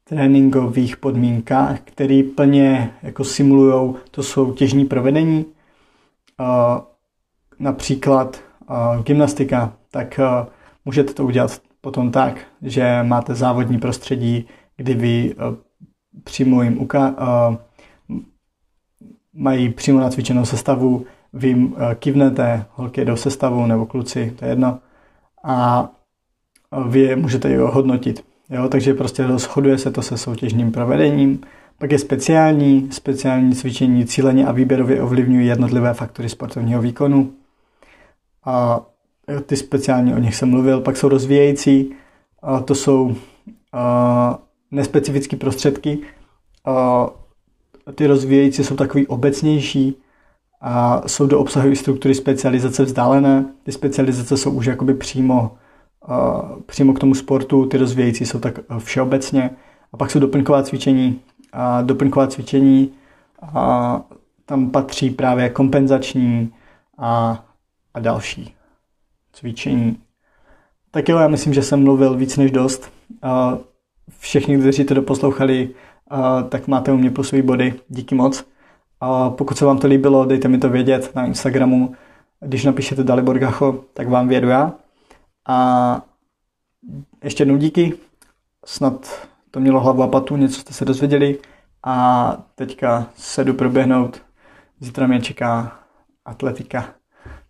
tréninkových 0.05 0.97
podmínkách, 0.97 1.81
které 1.81 2.23
plně 2.37 2.95
jako 3.03 3.25
simulují 3.25 3.95
to 4.11 4.23
soutěžní 4.23 4.85
provedení. 4.85 5.47
Například 7.59 8.41
gymnastika, 9.03 9.73
tak 9.91 10.21
můžete 10.85 11.15
to 11.15 11.25
udělat 11.25 11.61
potom 11.81 12.11
tak, 12.11 12.39
že 12.63 13.03
máte 13.03 13.35
závodní 13.35 13.79
prostředí, 13.79 14.47
kdy 14.77 14.95
vy 14.95 15.35
přímo 16.25 16.63
jim 16.63 16.79
uka- 16.79 17.15
mají 19.35 19.69
přímo 19.69 20.01
nacvičenou 20.01 20.45
sestavu, 20.45 21.07
vy 21.33 21.49
jim 21.49 21.77
kivnete, 21.95 22.65
holky 22.75 23.05
do 23.05 23.17
sestavu 23.17 23.67
nebo 23.67 23.87
kluci, 23.87 24.35
to 24.39 24.45
je 24.45 24.51
jedno, 24.51 24.79
a 25.45 25.89
vy 26.85 27.17
můžete 27.17 27.51
i 27.51 27.59
ohodnotit. 27.59 28.25
Jo, 28.51 28.69
takže 28.69 28.95
prostě 28.95 29.27
rozhoduje 29.27 29.79
se 29.79 29.91
to 29.91 30.03
se 30.03 30.19
soutěžním 30.19 30.73
provedením. 30.73 31.41
Pak 31.79 31.93
je 31.93 31.99
speciální, 31.99 32.89
speciální 32.93 33.55
cvičení 33.55 34.07
cíleně 34.07 34.47
a 34.47 34.53
výběrově 34.53 35.03
ovlivňují 35.03 35.47
jednotlivé 35.47 35.95
faktory 35.95 36.29
sportovního 36.29 36.83
výkonu. 36.83 37.33
A 38.45 38.81
ty 39.47 39.57
speciální, 39.57 40.15
o 40.15 40.19
nich 40.19 40.35
jsem 40.35 40.51
mluvil. 40.51 40.81
Pak 40.81 40.97
jsou 40.97 41.09
rozvíjející, 41.09 41.95
a 42.43 42.61
to 42.61 42.75
jsou 42.75 43.15
a, 43.73 44.39
nespecifické 44.71 45.37
prostředky. 45.37 45.99
A, 46.65 47.07
ty 47.95 48.07
rozvíjející 48.07 48.65
jsou 48.65 48.77
takový 48.77 49.07
obecnější 49.07 49.97
a 50.61 51.03
jsou 51.09 51.27
do 51.27 51.41
obsahu 51.41 51.75
struktury 51.75 52.15
specializace 52.15 52.85
vzdálené. 52.85 53.45
Ty 53.63 53.73
specializace 53.73 54.37
jsou 54.37 54.51
už 54.51 54.67
jakoby 54.67 54.95
přímo 54.95 55.51
přímo 56.67 56.93
k 56.93 56.99
tomu 56.99 57.15
sportu, 57.15 57.67
ty 57.67 57.79
rozvíjející 57.79 58.27
jsou 58.27 58.39
tak 58.39 58.59
všeobecně. 58.79 59.51
A 59.93 59.97
pak 59.97 60.11
jsou 60.11 60.19
doplňková 60.19 60.63
cvičení. 60.63 61.21
A 61.53 61.83
doplňková 61.83 62.27
cvičení 62.27 62.93
a 63.43 64.01
tam 64.47 64.71
patří 64.71 65.11
právě 65.11 65.49
kompenzační 65.49 66.53
a, 66.99 67.45
a 67.95 68.01
další 68.01 68.55
cvičení. 69.33 69.99
Tak 70.91 71.09
jo, 71.09 71.19
já 71.19 71.29
myslím, 71.29 71.55
že 71.55 71.63
jsem 71.63 71.85
mluvil 71.85 72.15
víc 72.15 72.37
než 72.37 72.51
dost. 72.51 72.93
Všichni, 74.19 74.59
kteří 74.59 74.85
to 74.85 74.95
doposlouchali, 74.95 75.71
tak 76.49 76.69
máte 76.69 76.93
u 76.93 76.97
mě 76.97 77.11
plusové 77.11 77.43
body. 77.43 77.75
Díky 77.89 78.15
moc. 78.15 78.45
A 79.01 79.31
pokud 79.31 79.59
se 79.59 79.65
vám 79.65 79.79
to 79.79 79.87
líbilo, 79.87 80.25
dejte 80.25 80.49
mi 80.49 80.59
to 80.59 80.69
vědět 80.69 81.11
na 81.15 81.27
Instagramu. 81.27 81.95
Když 82.41 82.65
napíšete 82.65 83.05
Dalibor 83.05 83.39
Gacho, 83.39 83.85
tak 83.95 84.09
vám 84.09 84.29
vědu 84.29 84.49
já. 84.49 84.75
A 85.47 86.03
ještě 87.25 87.43
jednou 87.43 87.57
díky, 87.57 87.99
snad 88.65 89.29
to 89.51 89.61
mělo 89.61 89.81
hlavu 89.81 90.03
a 90.03 90.09
patu, 90.09 90.37
něco 90.37 90.61
jste 90.61 90.73
se 90.73 90.85
dozvěděli 90.85 91.39
a 91.83 92.37
teďka 92.55 93.07
se 93.17 93.45
jdu 93.45 93.55
proběhnout, 93.55 94.23
zítra 94.81 95.07
mě 95.07 95.21
čeká 95.21 95.81
atletika. 96.25 96.95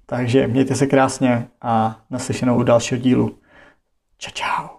Takže 0.07 0.47
mějte 0.47 0.75
se 0.75 0.87
krásně 0.87 1.49
a 1.63 2.01
naslyšenou 2.11 2.57
u 2.57 2.63
dalšího 2.63 3.01
dílu. 3.01 3.39
Čau, 4.19 4.31
čau. 4.35 4.76